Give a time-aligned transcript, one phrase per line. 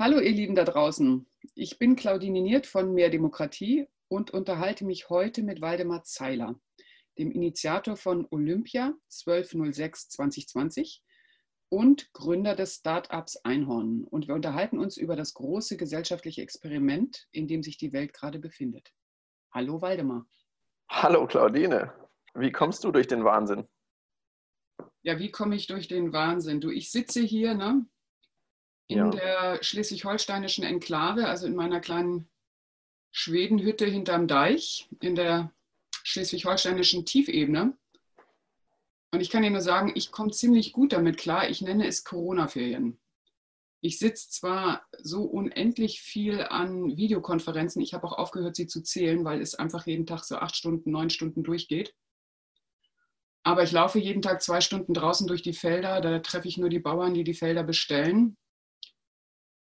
[0.00, 1.26] Hallo ihr Lieben da draußen.
[1.56, 6.54] Ich bin Claudine Niert von Mehr Demokratie und unterhalte mich heute mit Waldemar Zeiler,
[7.18, 11.02] dem Initiator von Olympia 1206 2020
[11.68, 14.04] und Gründer des Startups Einhorn.
[14.04, 18.38] Und wir unterhalten uns über das große gesellschaftliche Experiment, in dem sich die Welt gerade
[18.38, 18.92] befindet.
[19.52, 20.28] Hallo Waldemar.
[20.88, 21.92] Hallo Claudine.
[22.34, 23.66] Wie kommst du durch den Wahnsinn?
[25.02, 26.60] Ja, wie komme ich durch den Wahnsinn?
[26.60, 27.84] Du, ich sitze hier, ne?
[28.88, 29.10] In ja.
[29.10, 32.28] der schleswig-holsteinischen Enklave, also in meiner kleinen
[33.10, 35.52] Schwedenhütte hinterm Deich, in der
[36.02, 37.76] schleswig-holsteinischen Tiefebene.
[39.10, 41.48] Und ich kann dir nur sagen, ich komme ziemlich gut damit klar.
[41.48, 42.98] Ich nenne es Corona-Ferien.
[43.80, 49.24] Ich sitze zwar so unendlich viel an Videokonferenzen, ich habe auch aufgehört, sie zu zählen,
[49.24, 51.94] weil es einfach jeden Tag so acht Stunden, neun Stunden durchgeht.
[53.44, 56.00] Aber ich laufe jeden Tag zwei Stunden draußen durch die Felder.
[56.00, 58.36] Da treffe ich nur die Bauern, die die Felder bestellen.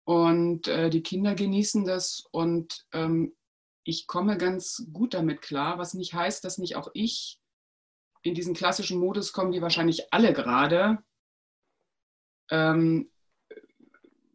[0.06, 3.34] Und äh, die Kinder genießen das und ähm,
[3.82, 7.40] ich komme ganz gut damit klar, was nicht heißt, dass nicht auch ich
[8.22, 10.98] in diesen klassischen Modus komme, wie wahrscheinlich alle gerade,
[12.52, 13.10] ähm,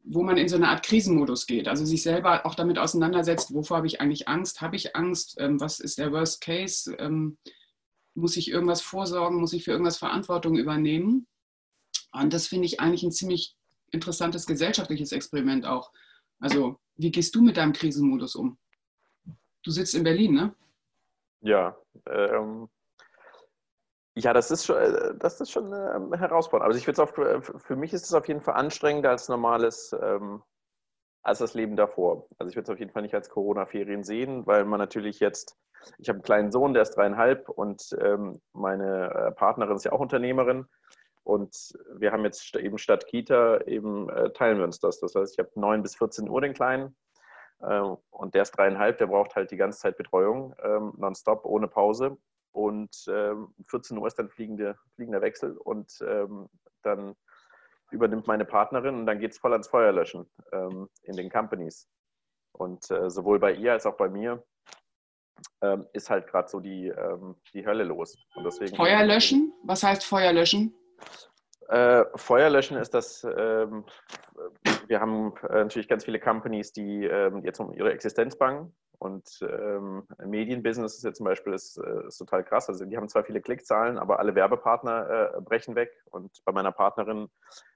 [0.04, 1.70] wo man in so eine Art Krisenmodus geht.
[1.70, 4.60] Also sich selber auch damit auseinandersetzt, wovor habe ich eigentlich Angst?
[4.60, 5.38] Habe ich Angst?
[5.40, 6.94] Ähm, was ist der Worst Case?
[7.00, 7.38] Ähm,
[8.14, 9.40] muss ich irgendwas vorsorgen?
[9.40, 11.28] Muss ich für irgendwas Verantwortung übernehmen?
[12.12, 13.56] Und das finde ich eigentlich ein ziemlich
[13.92, 15.92] interessantes gesellschaftliches Experiment auch.
[16.40, 18.58] Also, wie gehst du mit deinem Krisenmodus um?
[19.64, 20.56] Du sitzt in Berlin, ne?
[21.42, 22.68] Ja, ähm,
[24.16, 26.68] ja, das ist schon, äh, das ist schon eine Herausforderung.
[26.68, 29.96] Also ich würde es äh, für mich ist es auf jeden Fall anstrengender als normales,
[30.02, 30.44] ähm,
[31.24, 32.28] als das Leben davor.
[32.38, 35.58] Also ich würde es auf jeden Fall nicht als Corona-Ferien sehen, weil man natürlich jetzt,
[35.98, 39.94] ich habe einen kleinen Sohn, der ist dreieinhalb und ähm, meine äh, Partnerin ist ja
[39.94, 40.66] auch Unternehmerin.
[41.24, 45.00] Und wir haben jetzt eben statt Kita eben äh, teilen wir uns das.
[45.00, 46.96] Das heißt, ich habe 9 bis 14 Uhr den Kleinen
[47.62, 51.68] äh, und der ist dreieinhalb, der braucht halt die ganze Zeit Betreuung, ähm, nonstop, ohne
[51.68, 52.18] Pause.
[52.54, 56.50] Und ähm, 14 Uhr ist dann fliegende, fliegender Wechsel und ähm,
[56.84, 57.16] dann
[57.92, 61.88] übernimmt meine Partnerin und dann geht es voll ans Feuerlöschen ähm, in den Companies.
[62.54, 64.44] Und äh, sowohl bei ihr als auch bei mir
[65.62, 68.18] ähm, ist halt gerade so die, ähm, die Hölle los.
[68.36, 69.54] Und deswegen Feuer löschen?
[69.64, 70.76] Was heißt Feuer löschen?
[71.70, 73.86] Äh, Feuerlöschen ist das, ähm,
[74.88, 78.76] wir haben äh, natürlich ganz viele Companies, die ähm, jetzt um ihre Existenz bangen.
[79.02, 82.70] Und ähm, Medienbusiness ist jetzt zum Beispiel ist, äh, ist, total krass.
[82.70, 85.92] Also die haben zwar viele Klickzahlen, aber alle Werbepartner äh, brechen weg.
[86.12, 87.28] Und bei meiner Partnerin,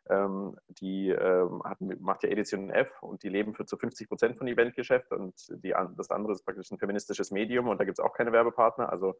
[0.07, 4.38] ähm, die ähm, hat, macht ja Edition F und die leben für zu 50 Prozent
[4.38, 5.12] von Eventgeschäft.
[5.12, 8.31] Und die, das andere ist praktisch ein feministisches Medium und da gibt es auch keine
[8.31, 8.92] Werbepartner.
[8.92, 9.16] Also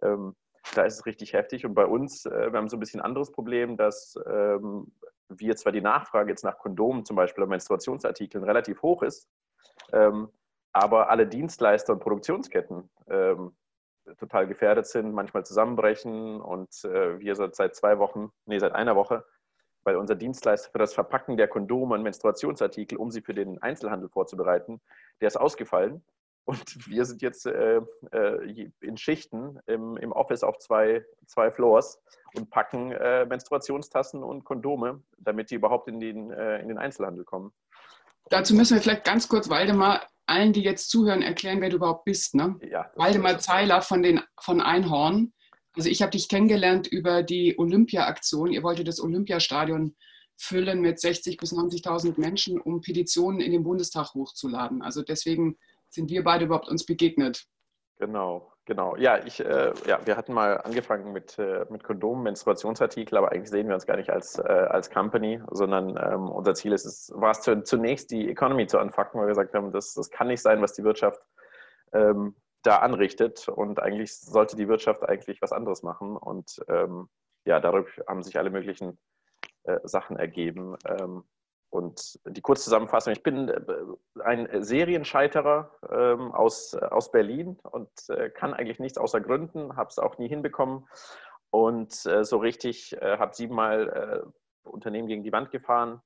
[0.00, 0.36] ähm,
[0.74, 1.66] da ist es richtig heftig.
[1.66, 4.92] Und bei uns, äh, wir haben so ein bisschen ein anderes Problem, dass ähm,
[5.28, 9.28] wir zwar die Nachfrage jetzt nach Kondomen zum Beispiel oder Menstruationsartikeln relativ hoch ist,
[9.92, 10.28] ähm,
[10.72, 13.54] aber alle Dienstleister und Produktionsketten ähm,
[14.18, 19.24] total gefährdet sind, manchmal zusammenbrechen und äh, wir seit zwei Wochen, nee, seit einer Woche,
[19.84, 24.08] weil unser Dienstleister für das Verpacken der Kondome und Menstruationsartikel, um sie für den Einzelhandel
[24.08, 24.80] vorzubereiten,
[25.20, 26.04] der ist ausgefallen.
[26.44, 27.80] Und wir sind jetzt äh,
[28.10, 32.00] äh, in Schichten im, im, Office auf zwei, zwei Floors
[32.34, 37.24] und packen äh, Menstruationstassen und Kondome, damit die überhaupt in den, äh, in den Einzelhandel
[37.24, 37.52] kommen.
[38.28, 42.04] Dazu müssen wir vielleicht ganz kurz, Waldemar, allen, die jetzt zuhören, erklären, wer du überhaupt
[42.04, 42.34] bist.
[42.34, 42.58] Ne?
[42.68, 45.32] Ja, Waldemar Zeiler von, den, von Einhorn.
[45.76, 48.52] Also ich habe dich kennengelernt über die Olympia-Aktion.
[48.52, 49.94] Ihr wolltet das Olympiastadion
[50.36, 54.82] füllen mit 60.000 bis 90.000 Menschen, um Petitionen in den Bundestag hochzuladen.
[54.82, 55.56] Also deswegen
[55.92, 57.46] sind wir beide überhaupt uns begegnet?
[57.98, 58.96] Genau, genau.
[58.96, 63.50] Ja, ich, äh, ja, wir hatten mal angefangen mit, äh, mit Kondomen, Menstruationsartikel, aber eigentlich
[63.50, 67.12] sehen wir uns gar nicht als, äh, als Company, sondern ähm, unser Ziel ist es,
[67.14, 70.42] war es zunächst die Economy zu anfacken, weil wir gesagt haben, das, das kann nicht
[70.42, 71.20] sein, was die Wirtschaft
[71.92, 77.08] ähm, da anrichtet und eigentlich sollte die Wirtschaft eigentlich was anderes machen und ähm,
[77.44, 78.98] ja, dadurch haben sich alle möglichen
[79.64, 80.76] äh, Sachen ergeben.
[81.72, 83.62] Und die Kurzzusammenfassung, ich bin äh,
[84.22, 89.98] ein Serienscheiterer ähm, aus, aus Berlin und äh, kann eigentlich nichts außer gründen, habe es
[89.98, 90.86] auch nie hinbekommen.
[91.48, 96.02] Und äh, so richtig äh, habe siebenmal äh, Unternehmen gegen die Wand gefahren.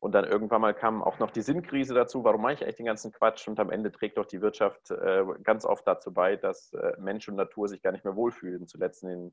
[0.00, 2.86] Und dann irgendwann mal kam auch noch die Sinnkrise dazu, warum mache ich eigentlich den
[2.86, 3.46] ganzen Quatsch?
[3.46, 7.36] Und am Ende trägt doch die Wirtschaft äh, ganz oft dazu bei, dass Mensch und
[7.36, 9.32] Natur sich gar nicht mehr wohlfühlen, zuletzt in den äh,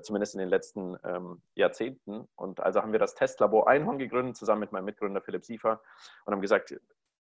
[0.00, 2.28] zumindest in den letzten ähm, Jahrzehnten.
[2.36, 5.80] Und also haben wir das Testlabor Einhorn gegründet, zusammen mit meinem Mitgründer Philipp Siefer
[6.24, 6.74] und haben gesagt,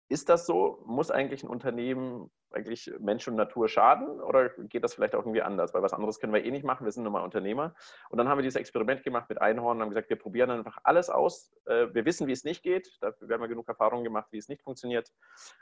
[0.08, 0.84] ist das so?
[0.86, 5.42] Muss eigentlich ein Unternehmen eigentlich Mensch und Natur schaden oder geht das vielleicht auch irgendwie
[5.42, 5.74] anders?
[5.74, 7.76] Weil was anderes können wir eh nicht machen, wir sind nun mal Unternehmer.
[8.10, 10.80] Und dann haben wir dieses Experiment gemacht mit Einhorn und haben gesagt, wir probieren einfach
[10.84, 11.54] alles aus.
[11.66, 14.48] Äh, wir wissen, wie es nicht geht, dafür haben wir genug Erfahrung gemacht, wie es
[14.48, 15.12] nicht funktioniert.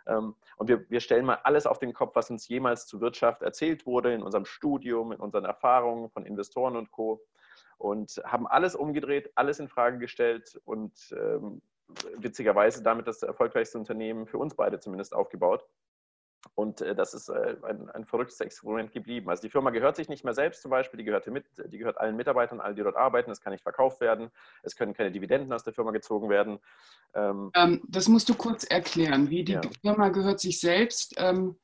[0.07, 3.41] Ähm, und wir, wir stellen mal alles auf den Kopf, was uns jemals zur Wirtschaft
[3.41, 7.21] erzählt wurde, in unserem Studium, in unseren Erfahrungen von Investoren und Co.
[7.77, 11.61] Und haben alles umgedreht, alles in Frage gestellt und ähm,
[12.17, 15.65] witzigerweise damit das erfolgreichste Unternehmen für uns beide zumindest aufgebaut.
[16.55, 19.29] Und äh, das ist äh, ein, ein, verrücktes Experiment geblieben.
[19.29, 21.97] Also die Firma gehört sich nicht mehr selbst zum Beispiel, die gehört, mit, die gehört
[21.97, 23.31] allen Mitarbeitern, allen, die dort arbeiten.
[23.31, 24.29] Es kann nicht verkauft werden,
[24.61, 26.59] es können keine Dividenden aus der Firma gezogen werden.
[27.15, 29.29] Ähm, ähm, das musst du kurz erklären.
[29.29, 29.61] Wie die ja.
[29.81, 31.15] Firma gehört sich selbst.
[31.17, 31.55] Ähm,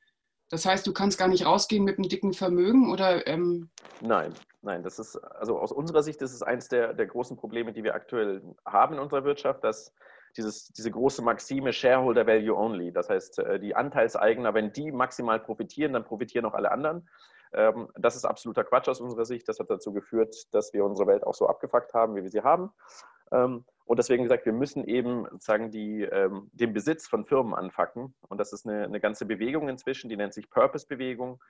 [0.49, 3.27] das heißt, du kannst gar nicht rausgehen mit einem dicken Vermögen oder?
[3.27, 3.69] Ähm
[4.01, 4.33] nein,
[4.63, 4.81] nein.
[4.81, 7.93] Das ist also aus unserer Sicht ist es eines der, der großen Probleme, die wir
[7.93, 9.93] aktuell haben in unserer Wirtschaft, dass
[10.37, 12.91] dieses, diese große Maxime Shareholder Value Only.
[12.91, 17.07] Das heißt, äh, die Anteilseigner, wenn die maximal profitieren, dann profitieren auch alle anderen.
[17.53, 19.47] Ähm, das ist absoluter Quatsch aus unserer Sicht.
[19.47, 22.41] Das hat dazu geführt, dass wir unsere Welt auch so abgefuckt haben, wie wir sie
[22.41, 22.71] haben.
[23.31, 28.13] Ähm, und deswegen gesagt, wir müssen eben sozusagen die, ähm, den Besitz von Firmen anfacken.
[28.27, 31.41] Und das ist eine, eine ganze Bewegung inzwischen, die nennt sich Purpose-Bewegung,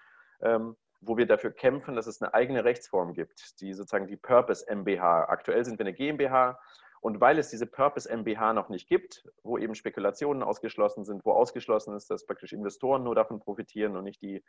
[1.01, 5.25] wo wir dafür kämpfen, dass es eine eigene Rechtsform gibt, die sozusagen die Purpose MBH.
[5.29, 6.59] Aktuell sind wir eine GmbH,
[7.01, 11.31] und weil es diese Purpose MBH noch nicht gibt, wo eben Spekulationen ausgeschlossen sind, wo
[11.31, 14.43] ausgeschlossen ist, dass praktisch Investoren nur davon profitieren und nicht die,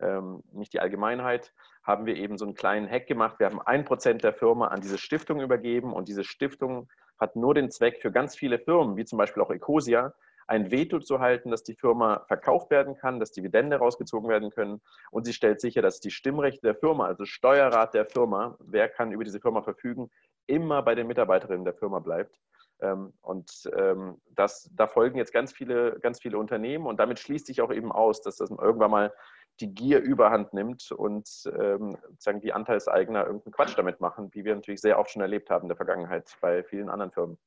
[0.00, 3.38] ähm, nicht die Allgemeinheit, haben wir eben so einen kleinen Hack gemacht.
[3.38, 6.88] Wir haben ein Prozent der Firma an diese Stiftung übergeben und diese Stiftung
[7.18, 10.14] hat nur den Zweck für ganz viele Firmen, wie zum Beispiel auch Ecosia,
[10.48, 14.80] ein Veto zu halten, dass die Firma verkauft werden kann, dass Dividende rausgezogen werden können.
[15.10, 19.10] Und sie stellt sicher, dass die Stimmrechte der Firma, also Steuerrat der Firma, wer kann
[19.10, 20.08] über diese Firma verfügen,
[20.46, 22.38] immer bei den Mitarbeiterinnen der Firma bleibt.
[22.80, 27.46] Ähm, und ähm, das, da folgen jetzt ganz viele, ganz viele Unternehmen und damit schließt
[27.46, 29.12] sich auch eben aus, dass das irgendwann mal
[29.60, 31.28] die Gier überhand nimmt und
[31.58, 35.48] ähm, sagen die Anteilseigner irgendeinen Quatsch damit machen, wie wir natürlich sehr oft schon erlebt
[35.48, 37.38] haben in der Vergangenheit bei vielen anderen Firmen.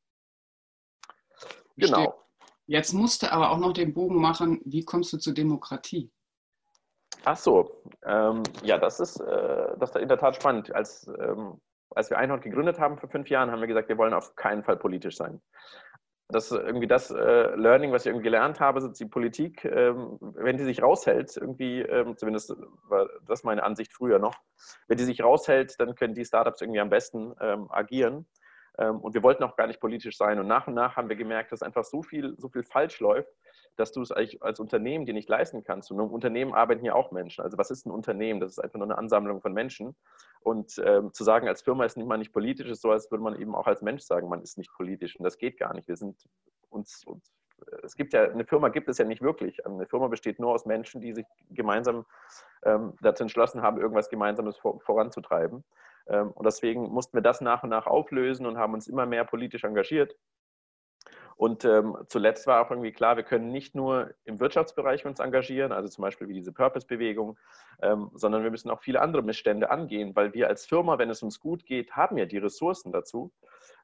[1.77, 2.25] Genau.
[2.65, 6.11] Jetzt musst du aber auch noch den Bogen machen, wie kommst du zur Demokratie?
[7.25, 10.73] Ach so, ähm, ja, das ist, äh, das ist in der Tat spannend.
[10.73, 11.59] Als ähm,
[11.91, 14.63] als wir Einhorn gegründet haben vor fünf Jahren, haben wir gesagt, wir wollen auf keinen
[14.63, 15.41] Fall politisch sein.
[16.31, 20.19] Das ist irgendwie das äh, Learning, was ich irgendwie gelernt habe, ist die Politik, ähm,
[20.19, 22.55] wenn die sich raushält, irgendwie, ähm, zumindest
[22.87, 24.35] war das meine Ansicht früher noch,
[24.87, 28.27] wenn die sich raushält, dann können die Startups irgendwie am besten ähm, agieren.
[28.77, 30.39] Ähm, und wir wollten auch gar nicht politisch sein.
[30.39, 33.33] Und nach und nach haben wir gemerkt, dass einfach so viel, so viel falsch läuft,
[33.75, 35.91] dass du es eigentlich als Unternehmen dir nicht leisten kannst.
[35.91, 37.43] Und im Unternehmen arbeiten hier auch Menschen.
[37.43, 38.39] Also was ist ein Unternehmen?
[38.39, 39.95] Das ist einfach nur eine Ansammlung von Menschen.
[40.41, 43.23] Und ähm, zu sagen, als Firma ist nicht mal nicht politisch, ist so, als würde
[43.23, 45.15] man eben auch als Mensch sagen, man ist nicht politisch.
[45.17, 45.87] Und das geht gar nicht.
[45.87, 46.17] Wir sind
[46.69, 47.33] uns, uns
[47.83, 49.65] es gibt ja, eine Firma gibt es ja nicht wirklich.
[49.65, 52.05] Eine Firma besteht nur aus Menschen, die sich gemeinsam
[52.63, 55.63] ähm, dazu entschlossen haben, irgendwas Gemeinsames vor, voranzutreiben.
[56.07, 59.25] Ähm, und deswegen mussten wir das nach und nach auflösen und haben uns immer mehr
[59.25, 60.15] politisch engagiert.
[61.39, 65.71] Und ähm, zuletzt war auch irgendwie klar, wir können nicht nur im Wirtschaftsbereich uns engagieren,
[65.71, 67.39] also zum Beispiel wie diese Purpose-Bewegung,
[67.81, 71.23] ähm, sondern wir müssen auch viele andere Missstände angehen, weil wir als Firma, wenn es
[71.23, 73.31] uns gut geht, haben ja die Ressourcen dazu.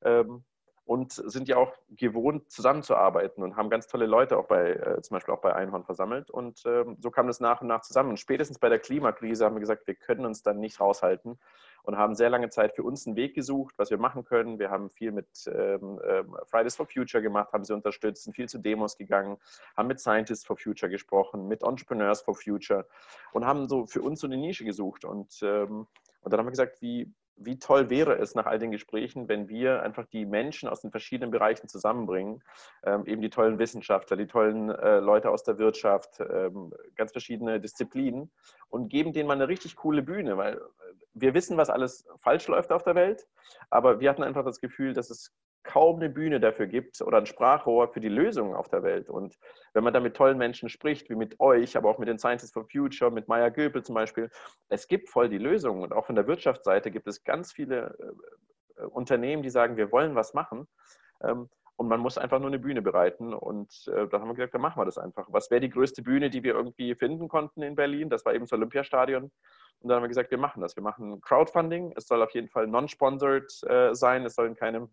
[0.03, 0.43] Ähm,
[0.83, 5.15] und sind ja auch gewohnt, zusammenzuarbeiten und haben ganz tolle Leute auch bei, äh, zum
[5.15, 6.29] Beispiel auch bei Einhorn versammelt.
[6.29, 8.09] Und ähm, so kam das nach und nach zusammen.
[8.11, 11.39] Und spätestens bei der Klimakrise haben wir gesagt, wir können uns dann nicht raushalten
[11.85, 14.59] und haben sehr lange Zeit für uns einen Weg gesucht, was wir machen können.
[14.59, 18.49] Wir haben viel mit ähm, ähm, Fridays for Future gemacht, haben sie unterstützt, sind viel
[18.49, 19.37] zu Demos gegangen,
[19.77, 22.87] haben mit Scientists for Future gesprochen, mit Entrepreneurs for Future
[23.33, 25.05] und haben so für uns so eine Nische gesucht.
[25.05, 25.87] Und, ähm,
[26.21, 29.49] und dann haben wir gesagt, wie, wie toll wäre es nach all den Gesprächen, wenn
[29.49, 32.43] wir einfach die Menschen aus den verschiedenen Bereichen zusammenbringen,
[32.83, 37.59] ähm, eben die tollen Wissenschaftler, die tollen äh, Leute aus der Wirtschaft, ähm, ganz verschiedene
[37.59, 38.31] Disziplinen
[38.69, 40.59] und geben denen mal eine richtig coole Bühne, weil äh,
[41.13, 43.27] wir wissen, was alles falsch läuft auf der Welt,
[43.69, 45.33] aber wir hatten einfach das Gefühl, dass es
[45.65, 49.09] kaum eine Bühne dafür gibt oder ein Sprachrohr für die Lösungen auf der Welt.
[49.09, 49.35] Und
[49.73, 52.53] wenn man da mit tollen Menschen spricht, wie mit euch, aber auch mit den Scientists
[52.53, 54.29] for Future, mit Maya Göpel zum Beispiel,
[54.69, 55.83] es gibt voll die Lösungen.
[55.83, 57.97] Und auch von der Wirtschaftsseite gibt es ganz viele
[58.77, 60.67] äh, Unternehmen, die sagen, wir wollen was machen.
[61.23, 63.33] Ähm, und man muss einfach nur eine Bühne bereiten.
[63.33, 65.27] Und äh, da haben wir gesagt, dann machen wir das einfach.
[65.29, 68.09] Was wäre die größte Bühne, die wir irgendwie finden konnten in Berlin?
[68.09, 69.23] Das war eben das Olympiastadion.
[69.23, 70.75] Und dann haben wir gesagt, wir machen das.
[70.75, 71.93] Wir machen Crowdfunding.
[71.97, 74.25] Es soll auf jeden Fall non-sponsored äh, sein.
[74.25, 74.89] Es sollen keine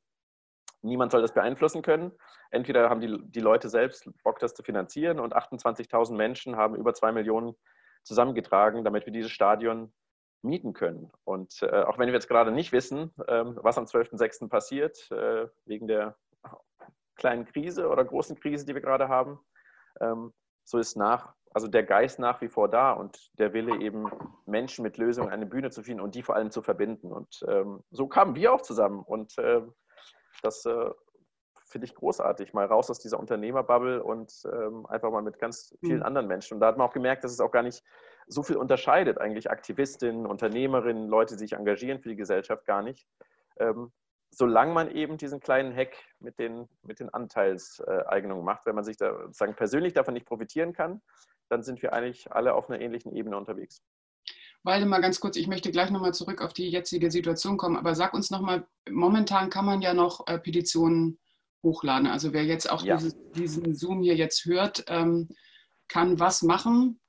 [0.82, 2.12] niemand soll das beeinflussen können.
[2.50, 6.94] Entweder haben die, die Leute selbst Bock, das zu finanzieren und 28.000 Menschen haben über
[6.94, 7.54] zwei Millionen
[8.04, 9.92] zusammengetragen, damit wir dieses Stadion
[10.42, 11.10] mieten können.
[11.24, 14.48] Und äh, auch wenn wir jetzt gerade nicht wissen, ähm, was am 12.06.
[14.48, 16.16] passiert, äh, wegen der
[17.16, 19.38] kleinen Krise oder großen Krise, die wir gerade haben,
[20.00, 20.32] ähm,
[20.64, 24.10] so ist nach also der Geist nach wie vor da und der Wille eben
[24.46, 27.12] Menschen mit Lösungen eine Bühne zu finden und die vor allem zu verbinden.
[27.12, 29.62] Und ähm, so kamen wir auch zusammen und äh,
[30.42, 30.90] das äh,
[31.72, 35.98] finde ich großartig, mal raus aus dieser Unternehmerbubble und ähm, einfach mal mit ganz vielen
[35.98, 36.04] mhm.
[36.04, 36.54] anderen Menschen.
[36.54, 37.82] Und da hat man auch gemerkt, dass es auch gar nicht
[38.26, 43.06] so viel unterscheidet, eigentlich Aktivistinnen, Unternehmerinnen, Leute, die sich engagieren für die Gesellschaft, gar nicht.
[43.58, 43.92] Ähm,
[44.30, 48.96] solange man eben diesen kleinen Hack mit den, mit den Anteilseignungen macht, wenn man sich
[48.96, 51.02] da sozusagen persönlich davon nicht profitieren kann,
[51.48, 53.82] dann sind wir eigentlich alle auf einer ähnlichen Ebene unterwegs.
[54.64, 57.94] Walde, mal ganz kurz, ich möchte gleich nochmal zurück auf die jetzige Situation kommen, aber
[57.94, 61.18] sag uns nochmal, momentan kann man ja noch äh, Petitionen
[61.62, 62.06] hochladen.
[62.06, 62.96] Also wer jetzt auch ja.
[62.96, 65.28] dieses, diesen Zoom hier jetzt hört, ähm,
[65.88, 67.00] kann was machen?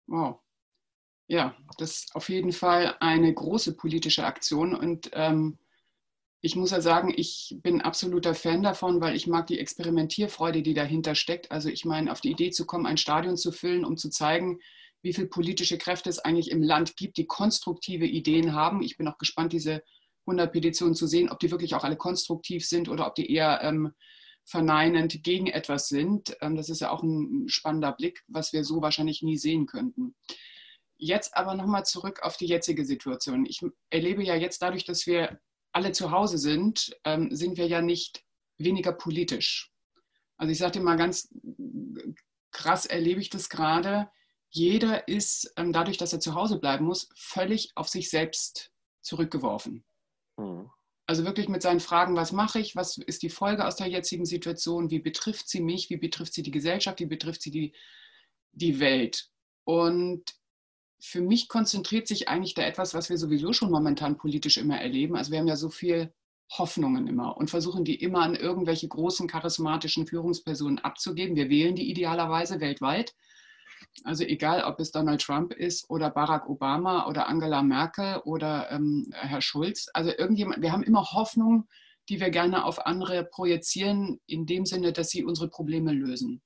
[0.07, 0.39] Wow.
[1.27, 5.59] Ja, das ist auf jeden Fall eine große politische Aktion und ähm,
[6.41, 10.74] ich muss ja sagen, ich bin absoluter Fan davon, weil ich mag die Experimentierfreude, die
[10.74, 11.51] dahinter steckt.
[11.51, 14.60] Also ich meine, auf die Idee zu kommen, ein Stadion zu füllen, um zu zeigen,
[15.01, 18.81] wie viele politische Kräfte es eigentlich im Land gibt, die konstruktive Ideen haben.
[18.81, 19.81] Ich bin auch gespannt, diese
[20.27, 23.62] 100 Petitionen zu sehen, ob die wirklich auch alle konstruktiv sind oder ob die eher
[23.62, 23.91] ähm,
[24.46, 26.38] verneinend gegen etwas sind.
[26.41, 30.15] Ähm, das ist ja auch ein spannender Blick, was wir so wahrscheinlich nie sehen könnten.
[30.98, 33.46] Jetzt aber nochmal zurück auf die jetzige Situation.
[33.46, 35.39] Ich erlebe ja jetzt dadurch, dass wir
[35.71, 38.23] alle zu Hause sind, ähm, sind wir ja nicht
[38.57, 39.71] weniger politisch.
[40.38, 41.29] Also ich sage dir mal ganz
[42.51, 44.09] krass, erlebe ich das gerade
[44.49, 48.71] jeder ist ähm, dadurch, dass er zu Hause bleiben muss, völlig auf sich selbst
[49.01, 49.85] zurückgeworfen.
[50.38, 50.69] Mhm.
[51.05, 54.25] Also wirklich mit seinen Fragen, was mache ich, was ist die Folge aus der jetzigen
[54.25, 57.73] Situation, wie betrifft sie mich, wie betrifft sie die Gesellschaft, wie betrifft sie die,
[58.51, 59.29] die Welt.
[59.63, 60.23] Und
[61.00, 65.15] für mich konzentriert sich eigentlich da etwas, was wir sowieso schon momentan politisch immer erleben.
[65.15, 66.13] Also wir haben ja so viel
[66.58, 71.36] Hoffnungen immer und versuchen die immer an irgendwelche großen charismatischen Führungspersonen abzugeben.
[71.36, 73.13] Wir wählen die idealerweise weltweit
[74.03, 79.12] also egal, ob es Donald Trump ist oder Barack Obama oder Angela Merkel oder ähm,
[79.13, 79.88] Herr Schulz.
[79.94, 81.68] Also irgendjemand, wir haben immer Hoffnung,
[82.08, 86.41] die wir gerne auf andere projizieren, in dem Sinne, dass sie unsere Probleme lösen.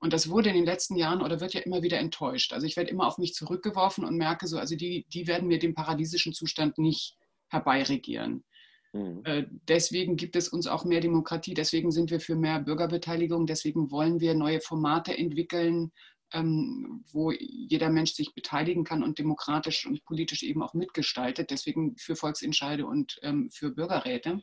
[0.00, 2.52] Und das wurde in den letzten Jahren oder wird ja immer wieder enttäuscht.
[2.52, 5.58] Also ich werde immer auf mich zurückgeworfen und merke so, also die, die werden mir
[5.58, 7.16] den paradiesischen Zustand nicht
[7.48, 8.44] herbeiregieren.
[8.92, 9.22] Mhm.
[9.24, 13.90] Äh, deswegen gibt es uns auch mehr Demokratie, deswegen sind wir für mehr Bürgerbeteiligung, deswegen
[13.90, 15.92] wollen wir neue Formate entwickeln,
[16.32, 21.50] ähm, wo jeder Mensch sich beteiligen kann und demokratisch und politisch eben auch mitgestaltet.
[21.50, 24.40] Deswegen für Volksentscheide und ähm, für Bürgerräte.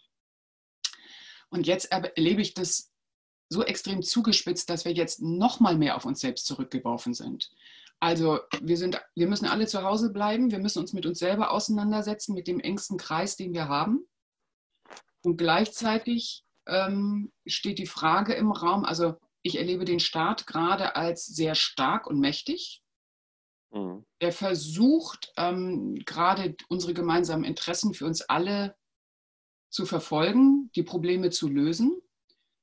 [1.50, 2.92] Und jetzt erlebe ich das
[3.50, 7.52] so extrem zugespitzt, dass wir jetzt noch mal mehr auf uns selbst zurückgeworfen sind.
[8.00, 11.52] Also wir, sind, wir müssen alle zu Hause bleiben, wir müssen uns mit uns selber
[11.52, 14.06] auseinandersetzen, mit dem engsten Kreis, den wir haben.
[15.24, 21.26] Und gleichzeitig ähm, steht die Frage im Raum, also ich erlebe den Staat gerade als
[21.26, 22.84] sehr stark und mächtig.
[23.72, 24.06] Mhm.
[24.20, 28.76] Er versucht ähm, gerade unsere gemeinsamen Interessen für uns alle
[29.70, 32.02] zu verfolgen, die Probleme zu lösen.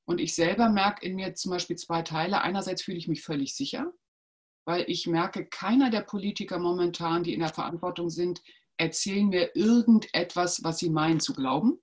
[0.05, 2.41] Und ich selber merke in mir zum Beispiel zwei Teile.
[2.41, 3.93] Einerseits fühle ich mich völlig sicher,
[4.65, 8.41] weil ich merke, keiner der Politiker momentan, die in der Verantwortung sind,
[8.77, 11.79] erzählen mir irgendetwas, was sie meinen zu glauben,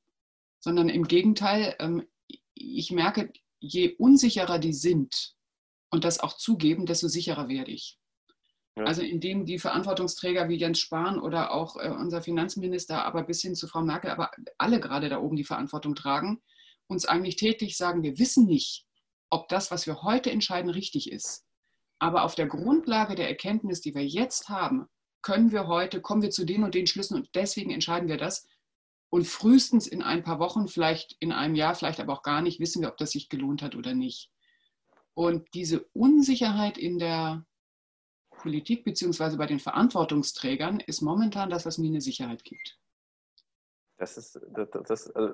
[0.59, 2.07] sondern im Gegenteil, ähm,
[2.55, 5.35] ich merke, je unsicherer die sind
[5.91, 7.99] und das auch zugeben, desto sicherer werde ich.
[8.77, 8.85] Ja.
[8.85, 13.55] Also indem die Verantwortungsträger wie Jens Spahn oder auch äh, unser Finanzminister, aber bis hin
[13.55, 16.43] zu Frau Merkel, aber alle gerade da oben die Verantwortung tragen,
[16.91, 18.85] uns eigentlich täglich sagen, wir wissen nicht,
[19.31, 21.47] ob das, was wir heute entscheiden, richtig ist.
[21.99, 24.87] Aber auf der Grundlage der Erkenntnis, die wir jetzt haben,
[25.23, 28.47] können wir heute, kommen wir zu den und den Schlüssen und deswegen entscheiden wir das,
[29.11, 32.61] und frühestens in ein paar Wochen, vielleicht in einem Jahr, vielleicht aber auch gar nicht,
[32.61, 34.31] wissen wir, ob das sich gelohnt hat oder nicht.
[35.15, 37.45] Und diese Unsicherheit in der
[38.31, 39.37] Politik bzw.
[39.37, 42.80] bei den Verantwortungsträgern ist momentan das, was mir eine Sicherheit gibt.
[44.01, 45.29] Das, ist, das, das, äh,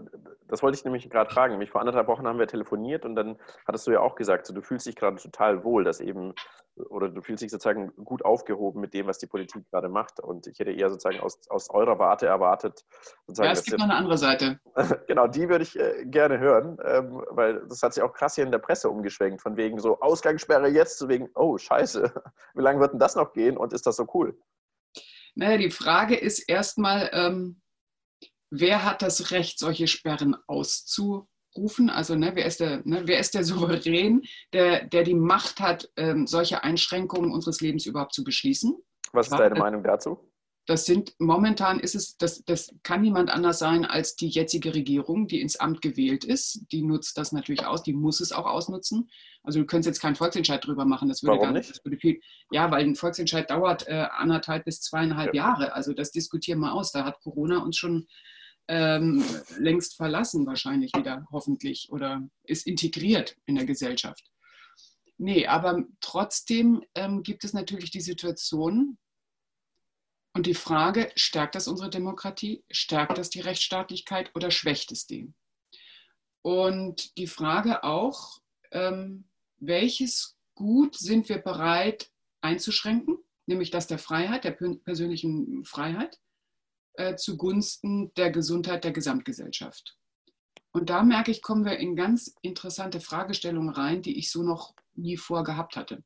[0.48, 1.52] das, wollte ich nämlich gerade fragen.
[1.52, 4.52] Nämlich vor anderthalb Wochen haben wir telefoniert und dann hattest du ja auch gesagt, so,
[4.52, 6.34] du fühlst dich gerade total wohl, dass eben,
[6.74, 10.18] oder du fühlst dich sozusagen gut aufgehoben mit dem, was die Politik gerade macht.
[10.18, 12.84] Und ich hätte eher sozusagen aus, aus eurer Warte erwartet.
[13.28, 14.58] ja, es gibt noch eine andere Seite.
[15.06, 18.44] genau, die würde ich äh, gerne hören, ähm, weil das hat sich auch krass hier
[18.44, 22.12] in der Presse umgeschwenkt, von wegen so Ausgangssperre jetzt, zu wegen, oh Scheiße,
[22.54, 24.36] wie lange wird denn das noch gehen und ist das so cool?
[25.36, 27.60] Naja, die Frage ist erstmal, ähm,
[28.50, 31.90] wer hat das Recht, solche Sperren auszurufen?
[31.90, 34.22] Also ne, wer, ist der, ne, wer ist der Souverän,
[34.52, 38.76] der, der die Macht hat, ähm, solche Einschränkungen unseres Lebens überhaupt zu beschließen?
[39.12, 40.18] Was ist deine Meinung dazu?
[40.66, 45.28] Das sind momentan ist es, das, das kann niemand anders sein als die jetzige Regierung,
[45.28, 46.60] die ins Amt gewählt ist.
[46.72, 49.08] Die nutzt das natürlich aus, die muss es auch ausnutzen.
[49.44, 51.08] Also du könntest jetzt keinen Volksentscheid drüber machen.
[51.08, 51.84] Das würde Warum gar nicht?
[51.84, 55.50] Würde viel, ja, weil ein Volksentscheid dauert äh, anderthalb bis zweieinhalb ja.
[55.50, 55.72] Jahre.
[55.72, 56.90] Also das diskutieren wir aus.
[56.90, 58.08] Da hat Corona uns schon
[58.68, 59.24] ähm,
[59.58, 64.24] längst verlassen, wahrscheinlich wieder, hoffentlich, oder ist integriert in der Gesellschaft.
[65.18, 68.98] Nee, aber trotzdem ähm, gibt es natürlich die Situation
[70.34, 75.32] und die Frage, stärkt das unsere Demokratie, stärkt das die Rechtsstaatlichkeit oder schwächt es die?
[76.42, 79.24] Und die Frage auch, ähm,
[79.58, 86.20] welches Gut sind wir bereit einzuschränken, nämlich das der Freiheit, der persönlichen Freiheit,
[86.96, 89.96] äh, zugunsten der Gesundheit der Gesamtgesellschaft.
[90.72, 94.74] Und da merke ich, kommen wir in ganz interessante Fragestellungen rein, die ich so noch
[94.94, 96.04] nie vorgehabt hatte.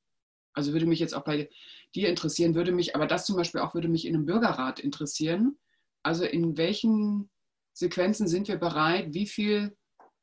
[0.52, 1.48] Also würde mich jetzt auch bei
[1.94, 5.58] dir interessieren, würde mich, aber das zum Beispiel auch würde mich in einem Bürgerrat interessieren.
[6.02, 7.30] Also in welchen
[7.72, 9.76] Sequenzen sind wir bereit, wie viel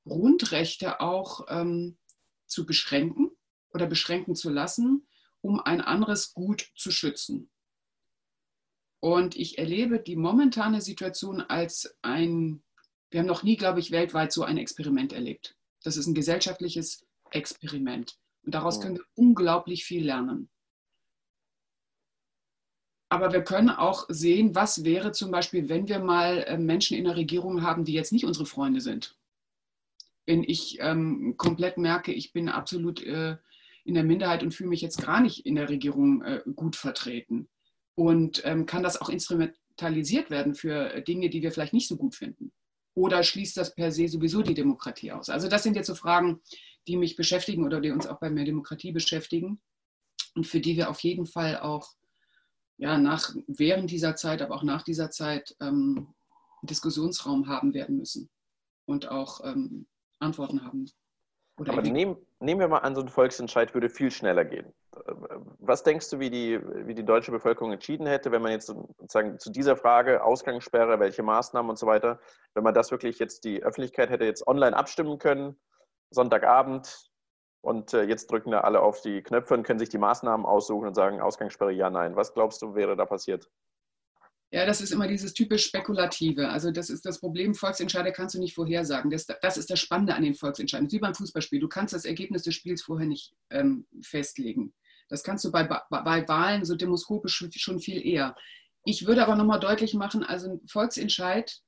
[0.05, 1.97] Grundrechte auch ähm,
[2.45, 3.31] zu beschränken
[3.73, 5.07] oder beschränken zu lassen,
[5.41, 7.49] um ein anderes Gut zu schützen.
[8.99, 12.63] Und ich erlebe die momentane Situation als ein,
[13.11, 15.55] wir haben noch nie, glaube ich, weltweit so ein Experiment erlebt.
[15.83, 18.17] Das ist ein gesellschaftliches Experiment.
[18.43, 20.49] Und daraus können wir unglaublich viel lernen.
[23.09, 27.05] Aber wir können auch sehen, was wäre zum Beispiel, wenn wir mal äh, Menschen in
[27.05, 29.17] der Regierung haben, die jetzt nicht unsere Freunde sind.
[30.25, 33.37] Wenn ich ähm, komplett merke, ich bin absolut äh,
[33.85, 37.47] in der Minderheit und fühle mich jetzt gar nicht in der Regierung äh, gut vertreten
[37.97, 42.13] und ähm, kann das auch instrumentalisiert werden für Dinge, die wir vielleicht nicht so gut
[42.13, 42.51] finden?
[42.93, 45.29] Oder schließt das per se sowieso die Demokratie aus?
[45.29, 46.39] Also das sind jetzt so Fragen,
[46.87, 49.59] die mich beschäftigen oder die uns auch bei mehr Demokratie beschäftigen
[50.35, 51.95] und für die wir auf jeden Fall auch
[52.77, 56.13] ja, nach, während dieser Zeit, aber auch nach dieser Zeit ähm,
[56.61, 58.29] Diskussionsraum haben werden müssen
[58.85, 59.87] und auch ähm,
[60.19, 60.85] Antworten haben.
[61.57, 64.73] Aber nehmen, nehmen wir mal an, so ein Volksentscheid würde viel schneller gehen
[65.59, 69.39] was denkst du, wie die, wie die deutsche Bevölkerung entschieden hätte, wenn man jetzt sozusagen
[69.39, 72.19] zu dieser Frage Ausgangssperre, welche Maßnahmen und so weiter,
[72.53, 75.59] wenn man das wirklich jetzt, die Öffentlichkeit hätte jetzt online abstimmen können,
[76.11, 77.11] Sonntagabend,
[77.61, 80.87] und äh, jetzt drücken da alle auf die Knöpfe und können sich die Maßnahmen aussuchen
[80.87, 82.15] und sagen Ausgangssperre ja, nein.
[82.15, 83.49] Was glaubst du, wäre da passiert?
[84.51, 86.49] Ja, das ist immer dieses typisch Spekulative.
[86.49, 89.11] Also das ist das Problem, Volksentscheide kannst du nicht vorhersagen.
[89.11, 90.91] Das, das ist das Spannende an den Volksentscheiden.
[90.91, 91.59] Wie beim Fußballspiel.
[91.59, 94.73] Du kannst das Ergebnis des Spiels vorher nicht ähm, festlegen.
[95.09, 98.35] Das kannst du bei, bei Wahlen so demoskopisch schon viel eher.
[98.85, 101.61] Ich würde aber nochmal deutlich machen, also ein Volksentscheid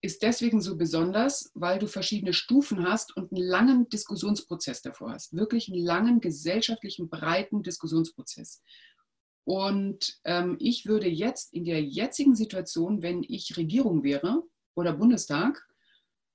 [0.00, 5.34] ist deswegen so besonders, weil du verschiedene Stufen hast und einen langen Diskussionsprozess davor hast.
[5.34, 8.62] Wirklich einen langen gesellschaftlichen, breiten Diskussionsprozess.
[9.48, 14.42] Und ähm, ich würde jetzt in der jetzigen Situation, wenn ich Regierung wäre
[14.74, 15.66] oder Bundestag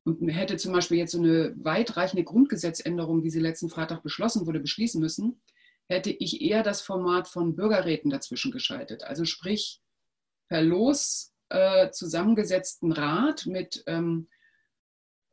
[0.03, 4.59] und hätte zum Beispiel jetzt so eine weitreichende Grundgesetzänderung, wie sie letzten Freitag beschlossen wurde,
[4.59, 5.39] beschließen müssen,
[5.87, 9.03] hätte ich eher das Format von Bürgerräten dazwischen geschaltet.
[9.03, 9.79] Also sprich,
[10.47, 14.27] per Los äh, zusammengesetzten Rat mit ähm,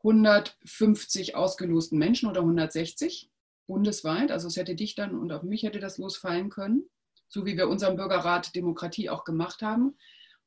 [0.00, 3.30] 150 ausgelosten Menschen oder 160
[3.66, 4.32] bundesweit.
[4.32, 6.84] Also es hätte dich dann und auch mich hätte das losfallen können,
[7.30, 9.96] so wie wir unseren Bürgerrat Demokratie auch gemacht haben.